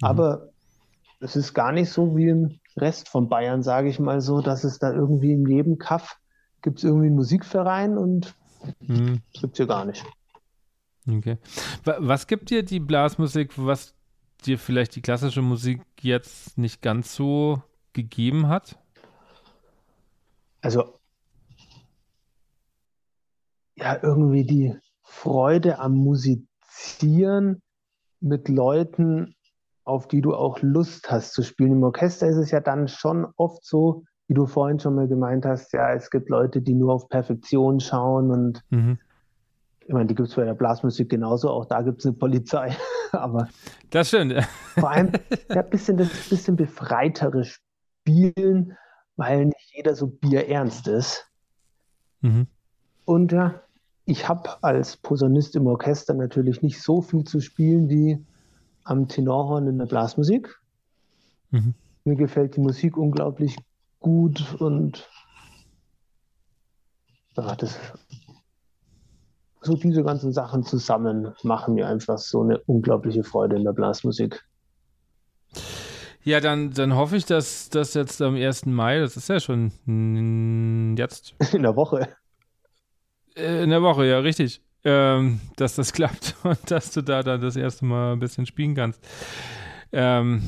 [0.00, 0.48] Aber
[1.20, 4.64] es ist gar nicht so wie im Rest von Bayern, sage ich mal so, dass
[4.64, 6.18] es da irgendwie in jedem Kaff
[6.62, 8.34] gibt es irgendwie einen Musikverein und
[8.80, 9.22] mhm.
[9.34, 10.04] das gibt es hier gar nicht.
[11.08, 11.38] Okay.
[11.84, 13.94] Was gibt dir die Blasmusik, was
[14.44, 17.62] dir vielleicht die klassische Musik jetzt nicht ganz so
[17.92, 18.80] gegeben hat?
[20.60, 20.98] Also,
[23.76, 27.62] ja, irgendwie die Freude am Musizieren
[28.20, 29.34] mit Leuten,
[29.84, 31.72] auf die du auch Lust hast zu spielen.
[31.72, 35.44] Im Orchester ist es ja dann schon oft so, wie du vorhin schon mal gemeint
[35.44, 38.98] hast, ja, es gibt Leute, die nur auf Perfektion schauen und mhm.
[39.80, 42.74] ich meine, die gibt es bei der Blasmusik genauso, auch da gibt es eine Polizei.
[43.12, 43.48] Aber
[43.90, 44.34] das stimmt.
[44.78, 45.12] vor allem
[45.50, 48.76] ja, ein bisschen das bisschen befreitere Spielen,
[49.16, 51.30] weil nicht jeder so bierernst ist.
[52.22, 52.48] Mhm.
[53.04, 53.60] Und ja,
[54.06, 58.24] ich habe als Posaunist im Orchester natürlich nicht so viel zu spielen wie
[58.84, 60.60] am Tenorhorn in der Blasmusik.
[61.50, 61.74] Mhm.
[62.04, 63.56] Mir gefällt die Musik unglaublich
[64.00, 65.08] gut und
[67.36, 67.78] ja, das,
[69.62, 74.44] so diese ganzen Sachen zusammen machen mir einfach so eine unglaubliche Freude in der Blasmusik.
[76.22, 78.66] Ja, dann, dann hoffe ich, dass das jetzt am 1.
[78.66, 79.72] Mai, das ist ja schon
[80.96, 81.34] jetzt.
[81.52, 82.08] In der Woche.
[83.36, 84.60] Äh, in der Woche, ja, richtig.
[84.84, 88.74] Ähm, dass das klappt und dass du da dann das erste Mal ein bisschen spielen
[88.74, 89.00] kannst.
[89.92, 90.42] Ähm,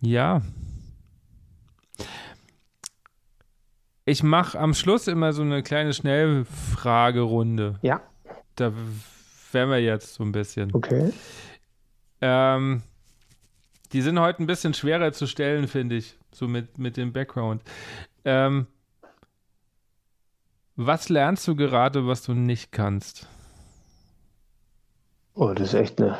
[0.00, 0.42] ja,
[4.08, 7.78] Ich mache am Schluss immer so eine kleine Schnellfragerunde.
[7.82, 8.00] Ja.
[8.56, 8.72] da
[9.52, 10.74] wären wir jetzt so ein bisschen.
[10.74, 11.12] Okay.
[12.22, 12.80] Ähm,
[13.92, 17.60] die sind heute ein bisschen schwerer zu stellen, finde ich, so mit, mit dem Background.
[18.24, 18.66] Ähm,
[20.78, 23.26] was lernst du gerade, was du nicht kannst?
[25.34, 26.18] Oh, das ist echt eine.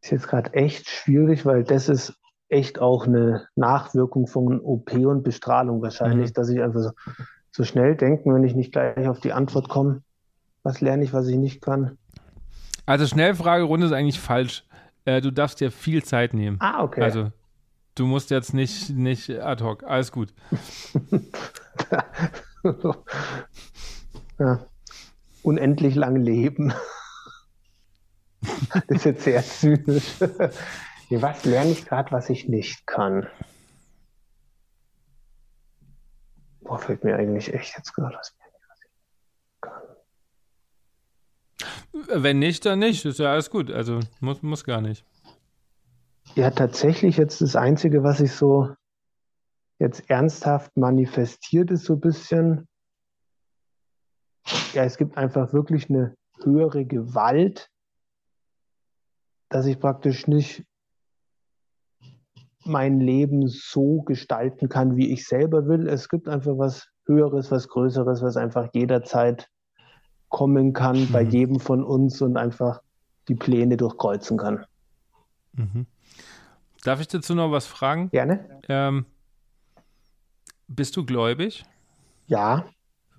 [0.00, 2.14] Ist jetzt gerade echt schwierig, weil das ist
[2.48, 6.34] echt auch eine Nachwirkung von OP und Bestrahlung wahrscheinlich, mhm.
[6.34, 6.90] dass ich einfach so,
[7.50, 10.02] so schnell denken, wenn ich nicht gleich auf die Antwort komme,
[10.62, 11.98] was lerne ich, was ich nicht kann.
[12.86, 14.64] Also Schnellfragerunde ist eigentlich falsch.
[15.04, 16.58] Äh, du darfst dir viel Zeit nehmen.
[16.60, 17.02] Ah, okay.
[17.02, 17.32] Also
[17.94, 19.84] du musst jetzt nicht, nicht ad hoc.
[19.84, 20.32] Alles gut.
[24.38, 24.66] ja.
[25.42, 26.72] Unendlich lang leben.
[28.72, 30.20] das ist jetzt sehr zynisch.
[31.10, 33.26] was lerne ich gerade, was ich nicht kann?
[36.60, 38.34] Boah, fällt mir eigentlich echt jetzt gerade was
[41.92, 43.04] Wenn nicht, dann nicht.
[43.04, 43.70] Ist ja alles gut.
[43.70, 45.04] Also muss, muss gar nicht.
[46.36, 48.74] Ja, tatsächlich jetzt das Einzige, was ich so
[49.78, 52.68] jetzt ernsthaft manifestiert, ist so ein bisschen,
[54.72, 57.70] ja, es gibt einfach wirklich eine höhere Gewalt,
[59.48, 60.64] dass ich praktisch nicht
[62.64, 65.88] mein Leben so gestalten kann, wie ich selber will.
[65.88, 69.48] Es gibt einfach was Höheres, was Größeres, was einfach jederzeit
[70.28, 71.12] kommen kann mhm.
[71.12, 72.80] bei jedem von uns und einfach
[73.28, 74.64] die Pläne durchkreuzen kann.
[75.54, 75.86] Mhm.
[76.84, 78.10] Darf ich dazu noch was fragen?
[78.10, 78.60] Gerne.
[78.68, 79.06] Ähm,
[80.68, 81.64] bist du gläubig?
[82.26, 82.64] Ja.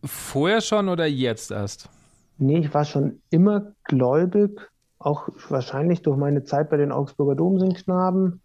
[0.03, 1.89] Vorher schon oder jetzt erst?
[2.37, 4.59] Nee, ich war schon immer gläubig,
[4.97, 8.41] auch wahrscheinlich durch meine Zeit bei den Augsburger Domsingknaben.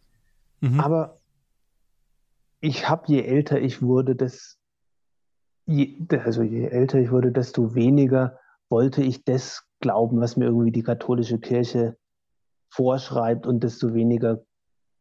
[0.60, 0.80] Mhm.
[0.80, 1.18] Aber
[2.60, 4.58] ich habe, je älter ich wurde, das,
[5.64, 8.38] je, also je älter ich wurde, desto weniger
[8.68, 11.96] wollte ich das glauben, was mir irgendwie die katholische Kirche
[12.68, 14.42] vorschreibt und desto weniger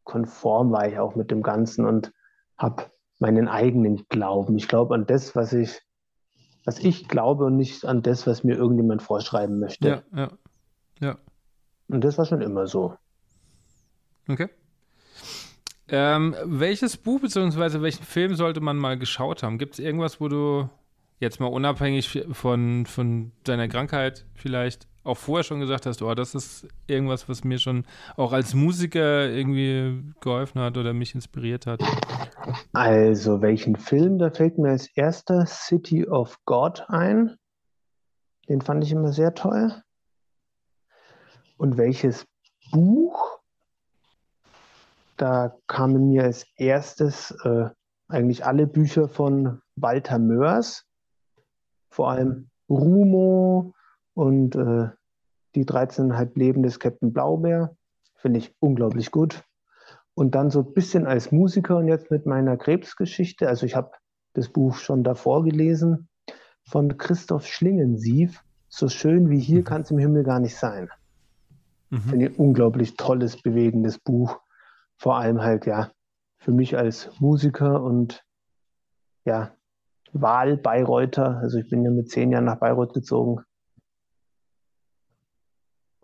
[0.06, 2.12] konform war ich auch mit dem Ganzen und
[2.56, 2.84] habe
[3.18, 4.56] meinen eigenen Glauben.
[4.56, 5.82] Ich glaube an das, was ich,
[6.64, 9.88] was ich glaube und nicht an das, was mir irgendjemand vorschreiben möchte.
[9.88, 10.30] Ja, ja,
[11.00, 11.18] ja.
[11.88, 12.96] Und das war schon immer so.
[14.28, 14.48] Okay.
[15.88, 17.80] Ähm, welches Buch bzw.
[17.80, 19.58] welchen Film sollte man mal geschaut haben?
[19.58, 20.68] Gibt es irgendwas, wo du
[21.20, 26.34] jetzt mal unabhängig von, von deiner Krankheit vielleicht auch vorher schon gesagt hast, oh, das
[26.34, 27.84] ist irgendwas, was mir schon
[28.16, 31.82] auch als Musiker irgendwie geholfen hat oder mich inspiriert hat?
[32.72, 34.18] Also, welchen Film?
[34.18, 37.36] Da fällt mir als erster City of God ein.
[38.48, 39.82] Den fand ich immer sehr toll.
[41.56, 42.26] Und welches
[42.70, 43.40] Buch?
[45.16, 47.70] Da kamen mir als erstes äh,
[48.08, 50.86] eigentlich alle Bücher von Walter Mörs
[51.96, 53.72] vor allem Rumo
[54.16, 54.88] und äh,
[55.54, 57.76] die 13,5 Leben des Captain Blaubeer.
[58.14, 59.44] Finde ich unglaublich gut.
[60.14, 63.46] Und dann so ein bisschen als Musiker und jetzt mit meiner Krebsgeschichte.
[63.46, 63.90] Also ich habe
[64.32, 66.08] das Buch schon davor gelesen
[66.64, 68.42] von Christoph Schlingensief.
[68.68, 69.64] So schön wie hier mhm.
[69.64, 70.88] kann es im Himmel gar nicht sein.
[71.90, 71.98] Mhm.
[71.98, 74.40] Finde ich unglaublich tolles, bewegendes Buch.
[74.96, 75.90] Vor allem halt, ja,
[76.38, 78.24] für mich als Musiker und
[79.26, 79.52] ja,
[80.14, 81.36] Wahl-Bayreuther.
[81.36, 83.42] Also ich bin ja mit zehn Jahren nach Bayreuth gezogen.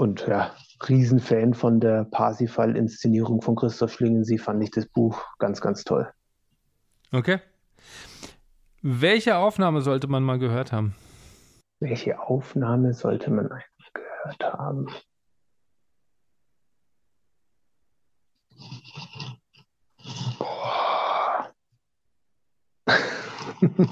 [0.03, 0.51] Und ja,
[0.89, 4.25] Riesenfan von der Parsifal-Inszenierung von Christoph Schlingen.
[4.25, 6.13] Sie fand ich das Buch ganz, ganz toll.
[7.13, 7.39] Okay.
[8.83, 10.97] Welche Aufnahme sollte man mal gehört haben?
[11.79, 14.89] Welche Aufnahme sollte man eigentlich gehört haben?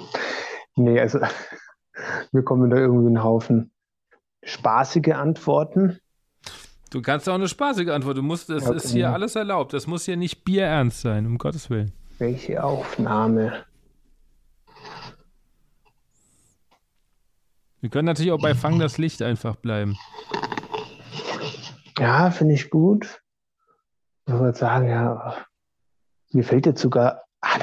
[0.75, 1.21] nee, also
[2.33, 3.71] wir kommen da irgendwie einen Haufen
[4.45, 6.00] spaßige Antworten.
[6.91, 8.17] Du kannst auch eine spaßige Antwort.
[8.17, 8.77] Du musst, es okay.
[8.77, 9.73] ist hier alles erlaubt.
[9.73, 11.93] Das muss hier nicht bierernst sein, um Gottes Willen.
[12.19, 13.65] Welche Aufnahme?
[17.81, 19.97] Wir können natürlich auch bei Fang das Licht einfach bleiben.
[21.97, 23.23] Ja, finde ich gut.
[24.27, 25.37] Ich würde sagen, ja,
[26.33, 27.59] mir fällt jetzt sogar, ah,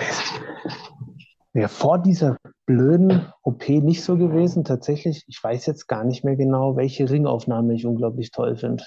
[1.52, 4.64] wäre vor dieser blöden OP nicht so gewesen.
[4.64, 8.84] Tatsächlich, ich weiß jetzt gar nicht mehr genau, welche Ringaufnahme ich unglaublich toll finde.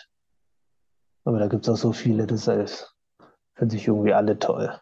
[1.24, 2.94] Aber da gibt es auch so viele, das heißt,
[3.54, 4.78] finde ich irgendwie alle toll.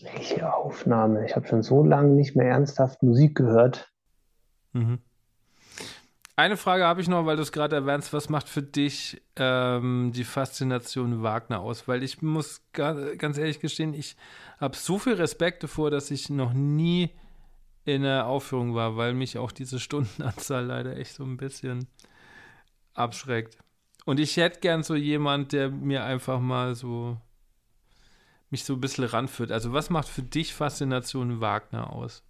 [0.00, 1.26] Welche Aufnahme?
[1.26, 3.92] Ich habe schon so lange nicht mehr ernsthaft Musik gehört.
[4.72, 5.00] Mhm.
[6.36, 8.14] Eine Frage habe ich noch, weil du es gerade erwähnst.
[8.14, 11.86] Was macht für dich ähm, die Faszination Wagner aus?
[11.86, 14.16] Weil ich muss ganz ehrlich gestehen, ich
[14.58, 17.10] habe so viel Respekt davor, dass ich noch nie
[17.84, 21.88] in der Aufführung war, weil mich auch diese Stundenanzahl leider echt so ein bisschen
[22.94, 23.58] abschreckt.
[24.04, 27.16] Und ich hätte gern so jemand, der mir einfach mal so
[28.50, 29.52] mich so ein bisschen ranführt.
[29.52, 32.22] Also was macht für dich Faszination Wagner aus?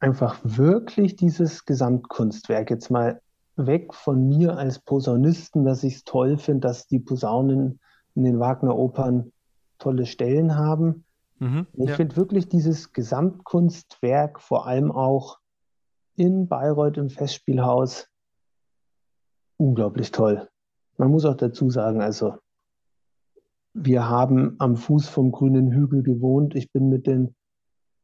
[0.00, 2.70] Einfach wirklich dieses Gesamtkunstwerk.
[2.70, 3.20] Jetzt mal
[3.56, 7.80] weg von mir als Posaunisten, dass ich es toll finde, dass die Posaunen
[8.14, 9.32] in den Wagner-Opern
[9.78, 11.04] tolle Stellen haben.
[11.38, 11.96] Mhm, ich ja.
[11.96, 15.38] finde wirklich dieses Gesamtkunstwerk, vor allem auch
[16.16, 18.08] in Bayreuth im Festspielhaus,
[19.58, 20.48] unglaublich toll.
[20.96, 22.36] Man muss auch dazu sagen, also
[23.74, 26.54] wir haben am Fuß vom grünen Hügel gewohnt.
[26.54, 27.34] Ich bin mit den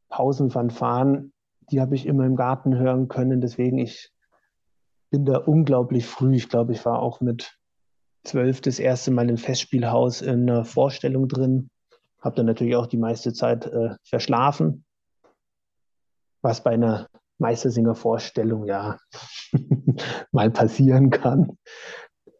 [0.09, 1.33] Pausenfanfaren,
[1.71, 3.41] die habe ich immer im Garten hören können.
[3.41, 4.11] Deswegen, ich
[5.09, 6.35] bin da unglaublich früh.
[6.35, 7.57] Ich glaube, ich war auch mit
[8.23, 11.69] zwölf das erste Mal im Festspielhaus in einer Vorstellung drin.
[12.21, 14.85] Habe dann natürlich auch die meiste Zeit äh, verschlafen,
[16.41, 18.97] was bei einer Meistersinger-Vorstellung ja
[20.31, 21.57] mal passieren kann.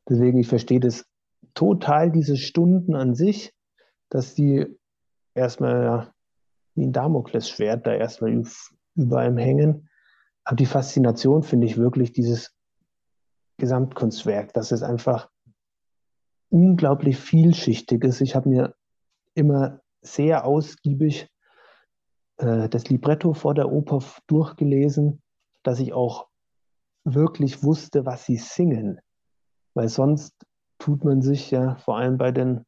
[0.08, 1.06] Deswegen, ich verstehe das
[1.54, 3.54] total, diese Stunden an sich,
[4.10, 4.66] dass die
[5.34, 6.14] erstmal ja,
[6.76, 8.44] wie ein Damoklesschwert da erstmal
[8.96, 9.90] über einem hängen.
[10.44, 12.56] Aber die Faszination finde ich wirklich dieses
[13.58, 15.30] Gesamtkunstwerk, dass es einfach
[16.50, 18.22] unglaublich vielschichtig ist.
[18.22, 18.76] Ich habe mir
[19.34, 21.30] immer sehr ausgiebig
[22.38, 25.22] äh, das Libretto vor der Oper durchgelesen,
[25.64, 26.28] dass ich auch
[27.04, 29.00] wirklich wusste, was sie singen.
[29.74, 30.34] Weil sonst
[30.80, 32.66] tut man sich ja vor allem bei den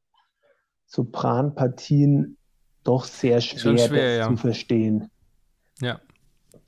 [0.86, 2.38] Sopranpartien
[2.84, 4.28] doch sehr schwer, schwer ja.
[4.28, 5.10] zu verstehen.
[5.82, 6.00] Ja.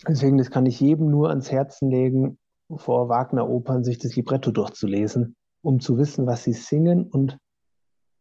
[0.07, 2.37] Deswegen, das kann ich jedem nur ans Herzen legen,
[2.75, 7.07] vor Wagner-Opern sich das Libretto durchzulesen, um zu wissen, was sie singen.
[7.07, 7.37] Und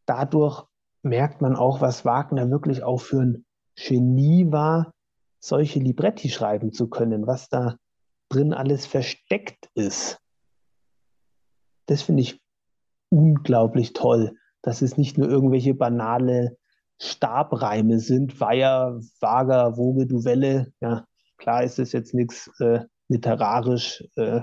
[0.07, 0.65] dadurch
[1.03, 3.45] merkt man auch, was Wagner wirklich auch für ein
[3.79, 4.93] Genie war,
[5.41, 7.77] solche Libretti schreiben zu können, was da
[8.29, 10.19] drin alles versteckt ist.
[11.87, 12.41] Das finde ich
[13.11, 16.59] unglaublich toll, dass es nicht nur irgendwelche banale
[17.01, 20.73] Stabreime sind, Weiher, Wager, Woge, du Welle.
[20.81, 21.05] Ja,
[21.39, 24.41] klar ist es jetzt nichts äh, literarisch äh,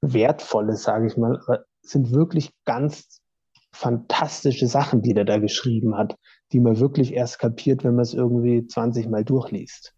[0.00, 3.20] Wertvolles, sage ich mal, aber sind wirklich ganz
[3.72, 6.16] fantastische Sachen, die der da geschrieben hat,
[6.52, 9.94] die man wirklich erst kapiert, wenn man es irgendwie 20 Mal durchliest.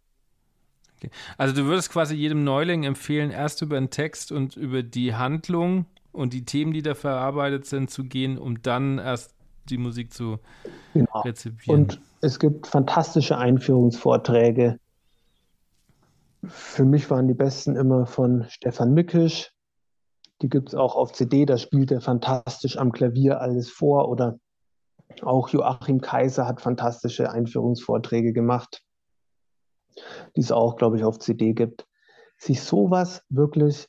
[0.96, 1.10] Okay.
[1.36, 5.86] Also du würdest quasi jedem Neuling empfehlen, erst über den Text und über die Handlung
[6.12, 9.34] und die Themen, die da verarbeitet sind, zu gehen, um dann erst
[9.68, 10.38] die Musik zu
[10.94, 11.20] genau.
[11.20, 11.82] rezipieren.
[11.82, 14.78] Und es gibt fantastische Einführungsvorträge.
[16.44, 19.52] Für mich waren die besten immer von Stefan Mickisch.
[20.42, 24.08] Die gibt es auch auf CD, da spielt er fantastisch am Klavier alles vor.
[24.08, 24.38] Oder
[25.22, 28.82] auch Joachim Kaiser hat fantastische Einführungsvorträge gemacht,
[30.36, 31.86] die es auch, glaube ich, auf CD gibt.
[32.38, 33.88] Sich sowas wirklich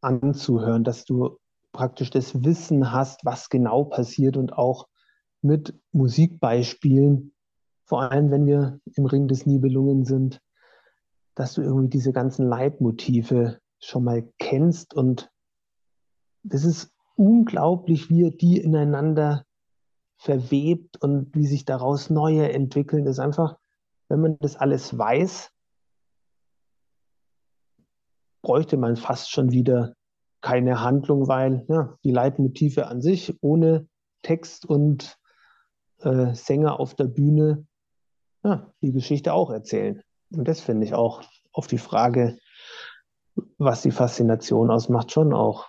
[0.00, 1.38] anzuhören, dass du
[1.72, 4.88] praktisch das Wissen hast, was genau passiert und auch
[5.42, 7.34] mit Musikbeispielen,
[7.84, 10.40] vor allem wenn wir im Ring des Nibelungen sind,
[11.34, 15.30] dass du irgendwie diese ganzen Leitmotive schon mal kennst und
[16.42, 19.43] das ist unglaublich, wie die ineinander
[20.24, 23.06] verwebt und wie sich daraus neue entwickeln.
[23.06, 23.58] Ist einfach,
[24.08, 25.50] wenn man das alles weiß,
[28.42, 29.94] bräuchte man fast schon wieder
[30.40, 33.86] keine Handlung, weil ja, die Leitmotive an sich ohne
[34.22, 35.18] Text und
[36.00, 37.66] äh, Sänger auf der Bühne
[38.44, 40.02] ja, die Geschichte auch erzählen.
[40.30, 41.22] Und das finde ich auch
[41.52, 42.38] auf die Frage,
[43.58, 45.68] was die Faszination ausmacht, schon auch.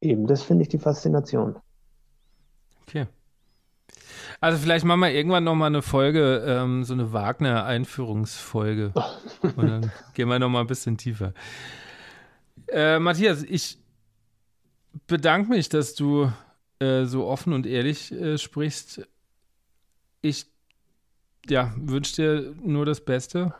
[0.00, 1.58] Eben, das finde ich die Faszination.
[4.40, 8.92] Also vielleicht machen wir irgendwann nochmal eine Folge, ähm, so eine Wagner-Einführungsfolge.
[9.42, 11.34] Und dann gehen wir nochmal ein bisschen tiefer.
[12.68, 13.78] Äh, Matthias, ich
[15.06, 16.32] bedanke mich, dass du
[16.78, 19.06] äh, so offen und ehrlich äh, sprichst.
[20.22, 20.46] Ich
[21.48, 23.54] ja, wünsche dir nur das Beste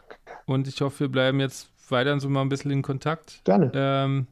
[0.46, 3.42] und ich hoffe, wir bleiben jetzt weiter so mal ein bisschen in Kontakt.
[3.44, 3.72] Gerne.
[3.74, 4.26] Ähm,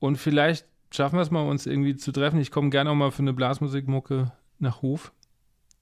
[0.00, 2.40] und vielleicht schaffen wir es mal, uns irgendwie zu treffen.
[2.40, 5.12] Ich komme gerne auch mal für eine Blasmusikmucke nach Hof.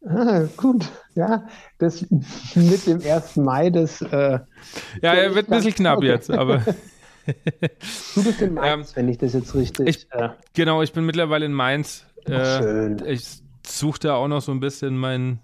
[0.04, 1.46] Ah, gut, ja,
[1.78, 2.04] das
[2.54, 3.36] mit dem 1.
[3.36, 4.02] Mai, das.
[4.02, 4.40] Äh,
[5.00, 6.08] ja, er wird ein bisschen knapp okay.
[6.08, 6.64] jetzt, aber.
[8.16, 9.86] Du bist in Mainz, ähm, wenn ich das jetzt richtig.
[9.86, 12.04] Ich, äh, genau, ich bin mittlerweile in Mainz.
[12.24, 13.02] Äh, schön.
[13.06, 15.38] Ich suche da auch noch so ein bisschen meinen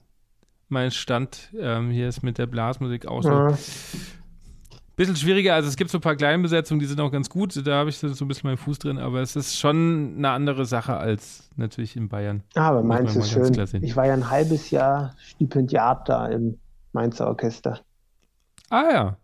[0.68, 1.50] mein Stand.
[1.58, 3.30] Ähm, hier ist mit der Blasmusik auch so.
[3.30, 3.58] Ja.
[4.98, 7.64] Bisschen schwieriger, also es gibt so ein paar Kleinbesetzungen, die sind auch ganz gut.
[7.64, 10.66] Da habe ich so ein bisschen meinen Fuß drin, aber es ist schon eine andere
[10.66, 12.42] Sache als natürlich in Bayern.
[12.56, 13.54] Ja, aber Mainz ist schön.
[13.82, 16.58] Ich war ja ein halbes Jahr Stipendiat da im
[16.92, 17.78] Mainzer Orchester.
[18.70, 19.16] Ah ja.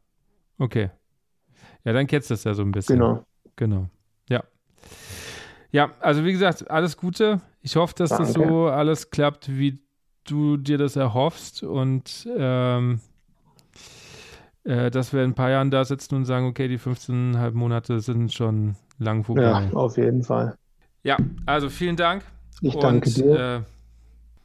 [0.58, 0.90] Okay.
[1.82, 3.00] Ja, dann kennst du das ja so ein bisschen.
[3.00, 3.24] Genau.
[3.56, 3.88] Genau.
[4.28, 4.44] Ja.
[5.72, 7.40] Ja, also wie gesagt, alles Gute.
[7.62, 8.48] Ich hoffe, dass das Danke.
[8.48, 9.82] so alles klappt, wie
[10.22, 13.00] du dir das erhoffst und ähm,
[14.64, 18.00] äh, dass wir in ein paar Jahren da sitzen und sagen, okay, die 15,5 Monate
[18.00, 19.42] sind schon lang vorbei.
[19.42, 20.56] Ja, auf jeden Fall.
[21.02, 22.22] Ja, also vielen Dank.
[22.60, 23.38] Ich danke und, dir.
[23.38, 23.60] Äh,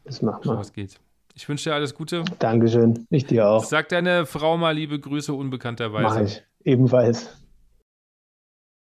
[0.04, 0.58] Das macht man.
[0.58, 1.00] was geht.
[1.36, 2.26] Ich wünsche dir alles Gute.
[2.40, 3.06] Dankeschön.
[3.10, 3.64] Ich dir auch.
[3.64, 6.04] Sag deine Frau mal liebe Grüße unbekannterweise.
[6.04, 6.44] Mach ich.
[6.66, 7.39] Ebenfalls.